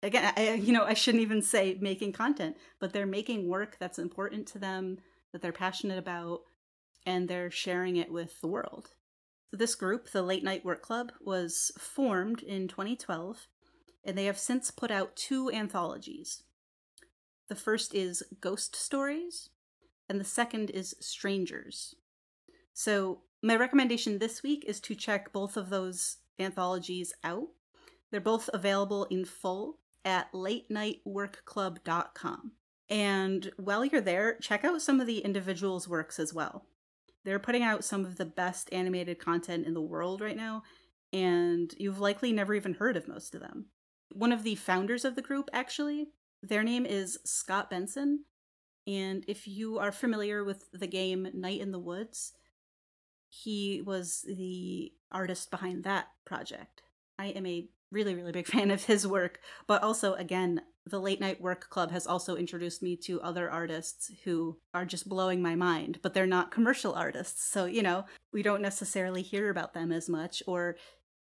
again, 0.03 0.33
I, 0.37 0.53
you 0.55 0.73
know, 0.73 0.85
I 0.85 0.95
shouldn't 0.95 1.23
even 1.23 1.43
say 1.43 1.77
making 1.81 2.13
content, 2.13 2.57
but 2.79 2.93
they're 2.93 3.07
making 3.07 3.49
work 3.49 3.77
that's 3.79 3.99
important 3.99 4.47
to 4.49 4.59
them, 4.59 4.99
that 5.33 5.43
they're 5.43 5.53
passionate 5.53 5.99
about, 5.99 6.43
and 7.07 7.29
they're 7.29 7.51
sharing 7.51 7.97
it 7.97 8.13
with 8.13 8.41
the 8.41 8.47
world. 8.47 8.91
This 9.53 9.75
group, 9.75 10.11
the 10.11 10.23
Late 10.23 10.45
Night 10.45 10.65
Work 10.65 10.83
Club, 10.83 11.13
was 11.21 11.73
formed 11.79 12.43
in 12.43 12.69
2012, 12.69 13.47
and 14.05 14.17
they 14.17 14.27
have 14.27 14.39
since 14.39 14.71
put 14.71 14.91
out 14.91 15.17
two 15.17 15.51
anthologies. 15.51 16.43
The 17.49 17.57
first 17.57 17.95
is 17.95 18.23
Ghost 18.41 18.77
Stories, 18.77 19.51
and 20.09 20.21
the 20.21 20.25
second 20.25 20.71
is 20.71 20.95
Strangers. 21.01 21.97
So, 22.73 23.23
my 23.43 23.57
recommendation 23.57 24.19
this 24.19 24.43
week 24.43 24.65
is 24.67 24.81
to 24.81 24.95
check 24.95 25.33
both 25.33 25.57
of 25.57 25.71
those 25.71 26.19
anthologies 26.39 27.15
out. 27.25 27.49
They're 28.11 28.21
both 28.21 28.51
available 28.53 29.07
in 29.07 29.25
full 29.25 29.79
at 30.05 30.31
latenightworkclub.com. 30.33 32.53
And 32.91 33.53
while 33.57 33.85
you're 33.85 34.01
there, 34.01 34.37
check 34.41 34.65
out 34.65 34.83
some 34.83 35.01
of 35.01 35.07
the 35.07 35.21
individuals' 35.21 35.89
works 35.89 36.19
as 36.19 36.35
well. 36.35 36.67
They're 37.25 37.39
putting 37.39 37.63
out 37.63 37.85
some 37.85 38.05
of 38.05 38.17
the 38.17 38.25
best 38.25 38.69
animated 38.73 39.21
content 39.21 39.67
in 39.67 39.75
the 39.75 39.81
world 39.81 40.21
right 40.21 40.37
now, 40.37 40.65
and 41.13 41.73
you've 41.79 42.01
likely 42.01 42.33
never 42.33 42.55
even 42.55 42.75
heard 42.75 42.97
of 42.97 43.07
most 43.07 43.35
of 43.35 43.41
them. 43.41 43.67
One 44.11 44.33
of 44.33 44.43
the 44.43 44.57
founders 44.57 45.05
of 45.05 45.15
the 45.15 45.23
group, 45.23 45.49
actually, 45.53 46.09
their 46.43 46.65
name 46.65 46.85
is 46.85 47.19
Scott 47.25 47.71
Benson, 47.71 48.25
and 48.87 49.25
if 49.29 49.47
you 49.47 49.79
are 49.79 49.93
familiar 49.93 50.43
with 50.43 50.65
the 50.73 50.87
game 50.87 51.29
Night 51.33 51.61
in 51.61 51.71
the 51.71 51.79
Woods, 51.79 52.33
he 53.29 53.83
was 53.83 54.25
the 54.27 54.93
artist 55.13 55.51
behind 55.51 55.85
that 55.85 56.09
project. 56.25 56.83
I 57.19 57.27
am 57.27 57.47
a 57.47 57.69
really, 57.93 58.15
really 58.15 58.33
big 58.33 58.47
fan 58.49 58.71
of 58.71 58.85
his 58.85 59.07
work, 59.07 59.39
but 59.67 59.83
also, 59.83 60.15
again, 60.15 60.63
the 60.91 61.01
Late 61.01 61.21
Night 61.21 61.41
Work 61.41 61.69
Club 61.71 61.91
has 61.91 62.07
also 62.07 62.37
introduced 62.37 62.83
me 62.83 62.97
to 62.97 63.21
other 63.23 63.51
artists 63.51 64.11
who 64.25 64.59
are 64.75 64.85
just 64.85 65.09
blowing 65.09 65.41
my 65.41 65.55
mind, 65.55 65.99
but 66.03 66.15
they're 66.15 66.27
not 66.27 66.51
commercial 66.51 66.95
artists. 66.95 67.45
So, 67.51 67.65
you 67.65 67.83
know, 67.83 68.05
we 68.33 68.43
don't 68.43 68.63
necessarily 68.63 69.23
hear 69.23 69.51
about 69.51 69.75
them 69.75 69.93
as 69.93 70.09
much, 70.09 70.43
or 70.47 70.77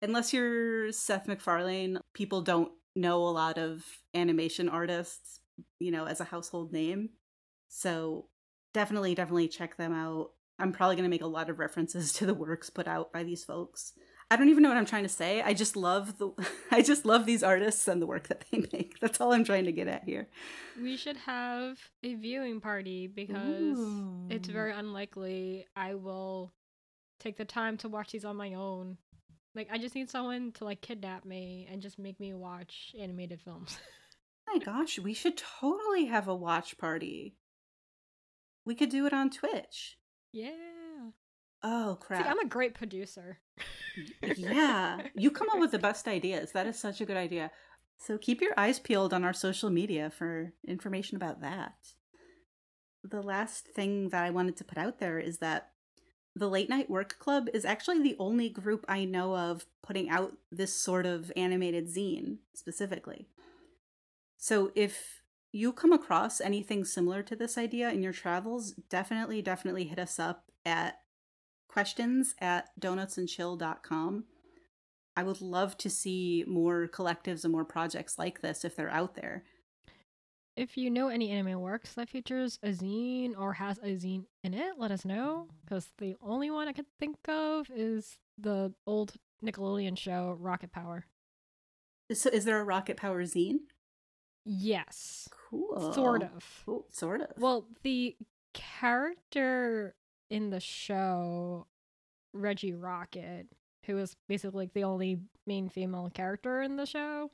unless 0.03 0.33
you're 0.33 0.93
Seth 0.93 1.29
MacFarlane, 1.29 1.99
people 2.15 2.43
don't 2.43 2.73
know 2.97 3.23
a 3.23 3.31
lot 3.31 3.59
of 3.59 3.85
animation 4.15 4.69
artists, 4.69 5.41
you 5.79 5.91
know, 5.91 6.07
as 6.07 6.21
a 6.21 6.25
household 6.25 6.73
name. 6.73 7.11
So 7.69 8.27
definitely, 8.75 9.15
definitely 9.15 9.49
check 9.49 9.77
them 9.77 9.93
out. 9.93 10.31
I'm 10.59 10.73
probably 10.73 10.97
going 10.97 11.05
to 11.05 11.11
make 11.11 11.23
a 11.23 11.27
lot 11.27 11.51
of 11.51 11.59
references 11.59 12.13
to 12.15 12.27
the 12.27 12.35
works 12.35 12.71
put 12.71 12.89
out 12.89 13.13
by 13.13 13.23
these 13.23 13.45
folks. 13.45 13.93
I 14.33 14.37
don't 14.37 14.49
even 14.49 14.63
know 14.63 14.69
what 14.69 14.79
I'm 14.79 14.87
trying 14.87 15.03
to 15.03 15.09
say. 15.09 15.43
I 15.43 15.55
just 15.55 15.77
love 15.77 16.19
the 16.19 16.31
I 16.71 16.83
just 16.83 17.05
love 17.05 17.27
these 17.27 17.43
artists 17.43 17.89
and 17.89 18.01
the 18.01 18.07
work 18.07 18.29
that 18.29 18.45
they 18.51 18.65
make. 18.73 19.01
That's 19.01 19.21
all 19.21 19.33
I'm 19.33 19.45
trying 19.45 19.65
to 19.65 19.73
get 19.73 19.89
at 19.89 20.05
here. 20.05 20.29
We 20.81 20.97
should 20.97 21.17
have 21.19 21.79
a 22.05 22.15
viewing 22.15 22.61
party 22.61 23.09
because 23.09 23.79
Ooh. 23.79 24.27
it's 24.31 24.49
very 24.49 24.73
unlikely 24.73 25.67
I 25.75 25.95
will 25.95 26.53
take 27.19 27.37
the 27.37 27.45
time 27.45 27.77
to 27.79 27.89
watch 27.89 28.13
these 28.13 28.25
on 28.25 28.37
my 28.37 28.55
own. 28.55 28.99
Like 29.57 29.69
I 29.73 29.79
just 29.79 29.97
need 29.97 30.09
someone 30.09 30.53
to 30.53 30.65
like 30.65 30.81
kidnap 30.81 31.25
me 31.25 31.69
and 31.71 31.83
just 31.83 31.99
make 31.99 32.21
me 32.21 32.33
watch 32.33 32.95
animated 32.99 33.41
films. 33.43 33.79
oh 34.49 34.53
my 34.55 34.65
gosh, 34.65 35.01
we 35.01 35.13
should 35.13 35.37
totally 35.37 36.07
have 36.07 36.29
a 36.29 36.37
watch 36.37 36.79
party. 36.79 37.35
We 38.65 38.77
could 38.77 38.91
do 38.91 39.07
it 39.07 39.13
on 39.13 39.31
Twitch. 39.31 39.99
Yeah. 40.33 40.53
Oh 41.65 41.99
crap. 42.01 42.23
See, 42.23 42.29
I'm 42.29 42.39
a 42.39 42.47
great 42.47 42.75
producer. 42.75 43.39
Yeah. 44.37 45.03
You 45.15 45.31
come 45.31 45.49
up 45.51 45.59
with 45.59 45.73
the 45.73 45.79
best 45.79 46.09
ideas. 46.09 46.53
That 46.53 46.67
is 46.67 46.79
such 46.79 47.01
a 47.01 47.05
good 47.05 47.17
idea. 47.17 47.51
So 47.99 48.17
keep 48.17 48.41
your 48.41 48.55
eyes 48.57 48.79
peeled 48.79 49.13
on 49.13 49.25
our 49.25 49.33
social 49.33 49.71
media 49.71 50.11
for 50.11 50.53
information 50.67 51.17
about 51.17 51.41
that. 51.43 51.75
The 53.05 53.23
last 53.23 53.67
thing 53.67 54.11
that 54.11 54.25
I 54.25 54.31
wanted 54.31 54.57
to 54.59 54.65
put 54.65 54.79
out 54.79 54.99
there 54.99 55.19
is 55.19 55.39
that 55.39 55.71
the 56.35 56.49
Late 56.49 56.69
Night 56.69 56.89
Work 56.89 57.19
Club 57.19 57.49
is 57.53 57.65
actually 57.65 58.03
the 58.03 58.17
only 58.19 58.49
group 58.49 58.85
I 58.89 59.05
know 59.05 59.37
of 59.37 59.67
putting 59.83 60.09
out 60.09 60.37
this 60.51 60.75
sort 60.75 61.05
of 61.05 61.33
animated 61.37 61.89
zine 61.89 62.39
specifically. 62.55 63.27
So 64.37 64.71
if 64.75 65.23
you 65.53 65.73
come 65.73 65.93
across 65.93 66.41
anything 66.41 66.85
similar 66.85 67.23
to 67.25 67.37
this 67.37 67.59
idea 67.59 67.91
in 67.91 68.03
your 68.03 68.13
travels, 68.13 68.73
definitely, 68.89 69.43
definitely 69.43 69.85
hit 69.85 69.99
us 69.99 70.19
up 70.19 70.45
at 70.65 71.01
questions 71.71 72.35
at 72.41 72.69
donutsandchill.com. 72.81 74.25
I 75.17 75.23
would 75.23 75.41
love 75.41 75.77
to 75.79 75.91
see 75.91 76.45
more 76.47 76.89
collectives 76.89 77.45
and 77.45 77.53
more 77.53 77.65
projects 77.65 78.19
like 78.19 78.41
this 78.41 78.65
if 78.65 78.77
they're 78.77 78.91
out 78.91 79.15
there. 79.15 79.45
If 80.57 80.77
you 80.77 80.91
know 80.91 81.09
any 81.09 81.31
anime 81.31 81.61
works 81.61 81.95
that 81.95 82.09
features 82.09 82.59
a 82.63 82.69
zine 82.69 83.39
or 83.39 83.55
has 83.55 83.79
a 83.79 83.97
zine 83.97 84.25
in 84.43 84.55
it, 84.55 84.75
let 84.79 84.91
us 84.91 85.05
know. 85.05 85.49
Because 85.65 85.91
the 85.99 86.17
only 86.23 86.51
one 86.51 86.69
I 86.69 86.73
can 86.73 86.87
think 86.99 87.17
of 87.29 87.67
is 87.75 88.19
the 88.37 88.73
old 88.87 89.15
Nickelodeon 89.45 89.97
show 89.97 90.37
Rocket 90.39 90.73
Power. 90.73 91.07
So, 92.13 92.31
is 92.31 92.45
there 92.45 92.61
a 92.61 92.65
Rocket 92.65 92.97
Power 92.97 93.23
zine? 93.25 93.61
Yes. 94.45 95.29
Cool. 95.51 95.93
Sort 95.93 96.23
of. 96.23 96.63
Cool. 96.67 96.87
Sort 96.91 97.21
of. 97.21 97.29
Well, 97.39 97.67
the 97.83 98.17
character 98.53 99.95
in 100.31 100.51
the 100.51 100.61
show, 100.61 101.67
Reggie 102.33 102.73
Rocket, 102.73 103.49
who 103.87 103.99
is 103.99 104.17
basically 104.29 104.65
like 104.67 104.73
the 104.73 104.85
only 104.85 105.19
main 105.47 105.69
female 105.69 106.11
character 106.15 106.63
in 106.63 106.77
the 106.77 106.87
show, 106.87 107.31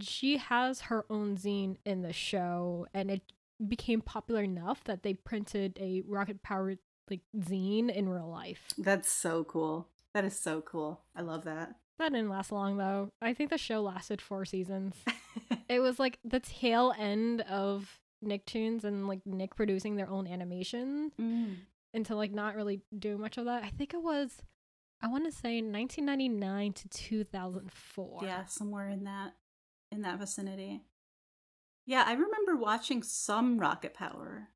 she 0.00 0.36
has 0.38 0.82
her 0.82 1.04
own 1.10 1.36
zine 1.36 1.76
in 1.84 2.02
the 2.02 2.12
show, 2.12 2.86
and 2.92 3.10
it 3.10 3.22
became 3.66 4.00
popular 4.00 4.42
enough 4.42 4.82
that 4.84 5.02
they 5.02 5.14
printed 5.14 5.78
a 5.80 6.02
rocket 6.06 6.42
powered 6.42 6.78
like 7.10 7.20
zine 7.38 7.90
in 7.90 8.08
real 8.08 8.28
life. 8.28 8.68
That's 8.78 9.10
so 9.10 9.44
cool. 9.44 9.88
That 10.14 10.24
is 10.24 10.38
so 10.38 10.60
cool. 10.60 11.00
I 11.14 11.22
love 11.22 11.44
that. 11.44 11.74
That 11.98 12.12
didn't 12.12 12.30
last 12.30 12.50
long 12.52 12.78
though. 12.78 13.10
I 13.20 13.34
think 13.34 13.50
the 13.50 13.58
show 13.58 13.82
lasted 13.82 14.22
four 14.22 14.44
seasons. 14.44 14.94
it 15.68 15.80
was 15.80 15.98
like 15.98 16.18
the 16.24 16.40
tail 16.40 16.94
end 16.98 17.42
of 17.42 17.98
Nicktoons 18.24 18.84
and 18.84 19.06
like 19.08 19.20
Nick 19.26 19.54
producing 19.56 19.96
their 19.96 20.08
own 20.08 20.26
animation 20.26 21.12
Mm. 21.20 21.56
Into 21.92 22.14
like 22.14 22.32
not 22.32 22.54
really 22.54 22.80
doing 22.96 23.20
much 23.20 23.38
of 23.38 23.44
that. 23.46 23.64
I 23.64 23.68
think 23.68 23.94
it 23.94 24.02
was 24.02 24.42
I 25.02 25.08
want 25.08 25.24
to 25.24 25.32
say 25.32 25.62
1999 25.62 26.72
to 26.74 26.88
2004. 26.88 28.20
Yeah, 28.22 28.44
somewhere 28.44 28.88
in 28.88 29.04
that 29.04 29.32
in 29.90 30.02
that 30.02 30.18
vicinity. 30.18 30.82
Yeah, 31.86 32.04
I 32.06 32.12
remember 32.12 32.56
watching 32.56 33.02
some 33.02 33.58
Rocket 33.58 33.94
Power, 33.94 34.48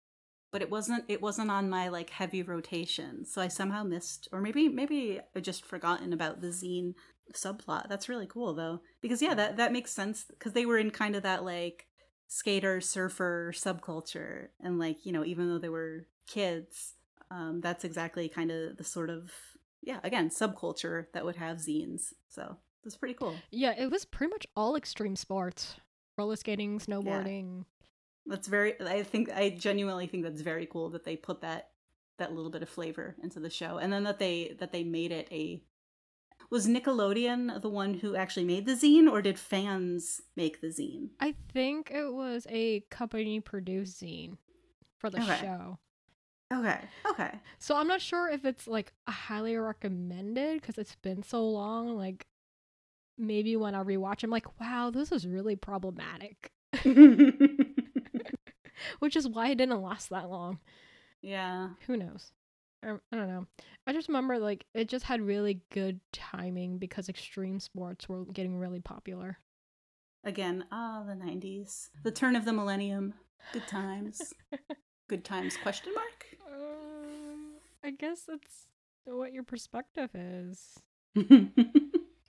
but 0.52 0.62
it 0.62 0.70
wasn't 0.70 1.04
it 1.08 1.22
wasn't 1.22 1.50
on 1.50 1.70
my 1.70 1.88
like 1.88 2.10
heavy 2.10 2.42
rotation. 2.42 3.24
So 3.24 3.40
I 3.40 3.48
somehow 3.48 3.82
missed 3.82 4.28
or 4.32 4.40
maybe 4.40 4.68
maybe 4.68 5.20
I 5.34 5.40
just 5.40 5.64
forgotten 5.64 6.12
about 6.12 6.40
the 6.40 6.48
zine 6.48 6.94
subplot. 7.34 7.88
That's 7.88 8.08
really 8.08 8.26
cool 8.26 8.54
though. 8.54 8.80
Because 9.00 9.22
yeah, 9.22 9.34
that 9.34 9.56
that 9.56 9.72
makes 9.72 9.92
sense 9.92 10.26
cuz 10.38 10.52
they 10.52 10.66
were 10.66 10.78
in 10.78 10.90
kind 10.90 11.16
of 11.16 11.22
that 11.22 11.44
like 11.44 11.86
skater 12.28 12.80
surfer 12.80 13.52
subculture 13.54 14.48
and 14.60 14.78
like, 14.78 15.06
you 15.06 15.12
know, 15.12 15.24
even 15.24 15.48
though 15.48 15.58
they 15.58 15.68
were 15.68 16.06
kids, 16.26 16.94
um 17.30 17.60
that's 17.60 17.84
exactly 17.84 18.28
kind 18.28 18.50
of 18.50 18.76
the 18.76 18.84
sort 18.84 19.10
of 19.10 19.32
yeah, 19.82 20.00
again, 20.02 20.30
subculture 20.30 21.06
that 21.12 21.26
would 21.26 21.36
have 21.36 21.58
zines. 21.58 22.14
So, 22.30 22.56
that's 22.82 22.96
pretty 22.96 23.12
cool. 23.14 23.36
Yeah, 23.50 23.74
it 23.78 23.90
was 23.90 24.06
pretty 24.06 24.30
much 24.30 24.46
all 24.56 24.76
extreme 24.76 25.14
sports. 25.14 25.76
Roller 26.16 26.36
skating, 26.36 26.78
snowboarding. 26.78 27.64
That's 28.24 28.48
very 28.48 28.80
I 28.80 29.02
think 29.02 29.30
I 29.30 29.50
genuinely 29.50 30.06
think 30.06 30.22
that's 30.24 30.40
very 30.40 30.64
cool 30.66 30.88
that 30.90 31.04
they 31.04 31.16
put 31.16 31.42
that 31.42 31.70
that 32.18 32.32
little 32.34 32.50
bit 32.50 32.62
of 32.62 32.68
flavor 32.70 33.14
into 33.22 33.40
the 33.40 33.50
show 33.50 33.76
and 33.78 33.92
then 33.92 34.04
that 34.04 34.18
they 34.18 34.56
that 34.60 34.72
they 34.72 34.84
made 34.84 35.12
it 35.12 35.28
a 35.30 35.62
was 36.50 36.66
Nickelodeon 36.66 37.60
the 37.60 37.68
one 37.68 37.94
who 37.94 38.14
actually 38.16 38.44
made 38.46 38.64
the 38.64 38.72
zine 38.72 39.10
or 39.10 39.20
did 39.20 39.38
fans 39.38 40.20
make 40.36 40.60
the 40.60 40.68
zine? 40.68 41.08
I 41.20 41.34
think 41.52 41.90
it 41.90 42.12
was 42.12 42.46
a 42.48 42.80
company 42.90 43.40
produced 43.40 44.00
zine 44.02 44.38
for 44.98 45.10
the 45.10 45.20
Okay. 45.20 45.40
show. 45.42 45.78
Okay. 46.54 46.78
Okay. 47.10 47.30
So 47.58 47.76
I'm 47.76 47.88
not 47.88 48.00
sure 48.00 48.28
if 48.28 48.44
it's 48.44 48.66
like 48.66 48.92
highly 49.08 49.56
recommended 49.56 50.60
because 50.60 50.78
it's 50.78 50.96
been 50.96 51.22
so 51.22 51.44
long. 51.48 51.96
Like 51.96 52.26
maybe 53.18 53.56
when 53.56 53.74
I 53.74 53.82
rewatch, 53.82 54.22
I'm 54.22 54.30
like, 54.30 54.60
wow, 54.60 54.90
this 54.90 55.10
is 55.10 55.26
really 55.26 55.56
problematic. 55.56 56.52
Which 58.98 59.16
is 59.16 59.28
why 59.28 59.50
it 59.50 59.56
didn't 59.58 59.82
last 59.82 60.10
that 60.10 60.30
long. 60.30 60.58
yeah. 61.22 61.70
Who 61.86 61.96
knows? 61.96 62.32
I, 62.84 62.92
I 63.12 63.16
don't 63.16 63.28
know. 63.28 63.46
I 63.86 63.92
just 63.92 64.08
remember 64.08 64.38
like 64.38 64.66
it 64.74 64.88
just 64.88 65.04
had 65.04 65.20
really 65.20 65.60
good 65.70 66.00
timing 66.12 66.78
because 66.78 67.08
extreme 67.08 67.60
sports 67.60 68.08
were 68.08 68.24
getting 68.26 68.58
really 68.58 68.80
popular. 68.80 69.38
Again, 70.24 70.64
ah, 70.72 71.04
the 71.06 71.12
90s. 71.14 71.90
The 72.02 72.10
turn 72.10 72.34
of 72.36 72.44
the 72.44 72.52
millennium. 72.52 73.14
Good 73.52 73.66
times. 73.68 74.32
Good 75.08 75.22
times 75.22 75.58
question 75.58 75.92
mark? 75.94 76.23
I 77.84 77.90
guess 77.90 78.22
that's 78.26 78.66
what 79.04 79.32
your 79.34 79.42
perspective 79.42 80.10
is. 80.14 80.78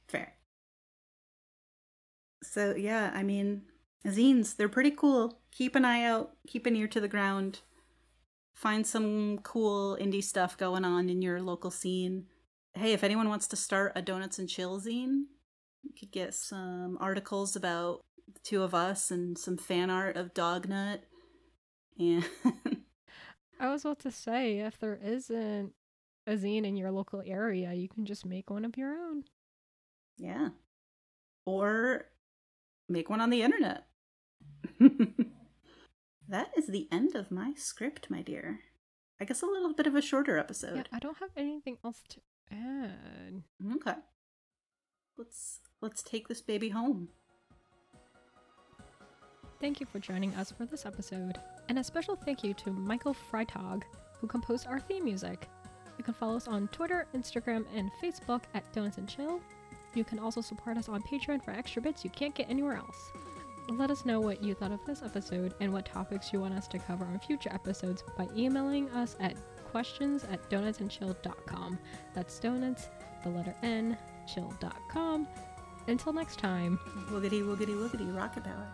Fair. 0.07 0.33
So 2.43 2.75
yeah, 2.75 3.11
I 3.13 3.23
mean, 3.23 3.61
zines, 4.05 4.57
they're 4.57 4.67
pretty 4.67 4.91
cool. 4.91 5.39
Keep 5.51 5.75
an 5.75 5.85
eye 5.85 6.03
out, 6.03 6.33
keep 6.45 6.65
an 6.65 6.75
ear 6.75 6.87
to 6.89 6.99
the 6.99 7.07
ground. 7.07 7.61
Find 8.53 8.85
some 8.85 9.39
cool 9.39 9.97
indie 9.99 10.23
stuff 10.23 10.57
going 10.57 10.83
on 10.83 11.09
in 11.09 11.21
your 11.21 11.41
local 11.41 11.71
scene. 11.71 12.25
Hey, 12.73 12.91
if 12.91 13.03
anyone 13.03 13.29
wants 13.29 13.47
to 13.47 13.55
start 13.55 13.93
a 13.95 14.01
Donuts 14.01 14.39
and 14.39 14.49
Chill 14.49 14.79
zine, 14.79 15.23
you 15.83 15.91
could 15.97 16.11
get 16.11 16.33
some 16.33 16.97
articles 16.99 17.55
about 17.55 18.01
the 18.33 18.39
two 18.43 18.61
of 18.61 18.73
us 18.73 19.11
and 19.11 19.37
some 19.37 19.57
fan 19.57 19.89
art 19.89 20.17
of 20.17 20.33
Dognut. 20.33 20.99
And 21.97 22.25
I 23.65 23.71
was 23.71 23.85
about 23.85 23.99
to 23.99 24.11
say, 24.11 24.59
if 24.59 24.79
there 24.79 24.99
isn't 25.03 25.73
a 26.27 26.31
zine 26.31 26.65
in 26.65 26.75
your 26.75 26.91
local 26.91 27.21
area, 27.25 27.73
you 27.73 27.87
can 27.87 28.05
just 28.05 28.25
make 28.25 28.49
one 28.49 28.65
of 28.65 28.77
your 28.77 28.93
own. 28.93 29.23
Yeah. 30.17 30.49
Or 31.45 32.05
make 32.89 33.09
one 33.09 33.21
on 33.21 33.29
the 33.29 33.41
internet. 33.41 33.85
that 36.27 36.49
is 36.57 36.67
the 36.67 36.87
end 36.91 37.15
of 37.15 37.31
my 37.31 37.53
script, 37.55 38.09
my 38.09 38.21
dear. 38.21 38.59
I 39.19 39.25
guess 39.25 39.41
a 39.41 39.45
little 39.45 39.73
bit 39.73 39.87
of 39.87 39.95
a 39.95 40.01
shorter 40.01 40.37
episode. 40.37 40.75
Yeah. 40.75 40.83
I 40.91 40.99
don't 40.99 41.19
have 41.19 41.29
anything 41.37 41.77
else 41.83 42.01
to 42.09 42.21
add. 42.51 43.43
Okay. 43.75 43.95
Let's 45.17 45.59
let's 45.81 46.03
take 46.03 46.27
this 46.27 46.41
baby 46.41 46.69
home. 46.69 47.09
Thank 49.61 49.79
you 49.79 49.85
for 49.85 49.99
joining 49.99 50.33
us 50.35 50.51
for 50.51 50.65
this 50.65 50.85
episode, 50.85 51.39
and 51.69 51.79
a 51.79 51.83
special 51.83 52.15
thank 52.15 52.43
you 52.43 52.53
to 52.55 52.71
Michael 52.71 53.15
Freitag, 53.31 53.83
who 54.19 54.27
composed 54.27 54.67
our 54.67 54.79
theme 54.79 55.05
music. 55.05 55.47
You 55.97 56.03
can 56.03 56.13
follow 56.13 56.35
us 56.35 56.47
on 56.47 56.67
Twitter, 56.69 57.07
Instagram, 57.15 57.65
and 57.73 57.89
Facebook 58.03 58.41
at 58.53 58.71
Donuts 58.73 58.97
and 58.97 59.07
Chill. 59.07 59.39
You 59.93 60.03
can 60.03 60.19
also 60.19 60.41
support 60.41 60.77
us 60.77 60.89
on 60.89 61.01
Patreon 61.03 61.43
for 61.43 61.51
extra 61.51 61.81
bits 61.81 62.03
you 62.03 62.09
can't 62.09 62.35
get 62.35 62.49
anywhere 62.49 62.75
else. 62.75 63.11
Let 63.69 63.89
us 63.89 64.05
know 64.05 64.19
what 64.19 64.43
you 64.43 64.53
thought 64.53 64.71
of 64.71 64.85
this 64.85 65.01
episode 65.01 65.55
and 65.61 65.71
what 65.71 65.85
topics 65.85 66.31
you 66.33 66.41
want 66.41 66.53
us 66.53 66.67
to 66.67 66.77
cover 66.77 67.05
on 67.05 67.17
future 67.19 67.51
episodes 67.51 68.03
by 68.17 68.27
emailing 68.35 68.89
us 68.91 69.15
at 69.19 69.35
questions 69.71 70.25
at 70.25 70.47
donutsandchill.com. 70.49 71.79
That's 72.13 72.39
donuts, 72.39 72.89
the 73.23 73.29
letter 73.29 73.55
N, 73.63 73.97
chill.com. 74.31 75.27
Until 75.87 76.13
next 76.13 76.39
time. 76.39 76.77
Woogity 77.09 77.41
woogity 77.41 77.75
woogity 77.75 78.15
rocket 78.15 78.43
power. 78.43 78.67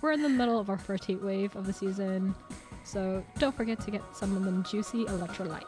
We're 0.00 0.12
in 0.12 0.22
the 0.22 0.28
middle 0.28 0.58
of 0.58 0.68
our 0.68 0.78
first 0.78 1.04
heat 1.04 1.22
wave 1.22 1.54
of 1.54 1.66
the 1.66 1.72
season, 1.72 2.34
so 2.84 3.24
don't 3.38 3.54
forget 3.54 3.78
to 3.80 3.90
get 3.90 4.02
some 4.14 4.36
of 4.36 4.44
them 4.44 4.64
juicy 4.64 5.04
electrolytes. 5.04 5.64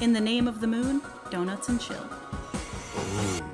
In 0.00 0.12
the 0.12 0.20
name 0.20 0.48
of 0.48 0.60
the 0.60 0.66
moon, 0.66 1.02
donuts 1.30 1.68
and 1.68 1.80
chill. 1.80 2.02
Oh 2.02 3.40
my. 3.40 3.49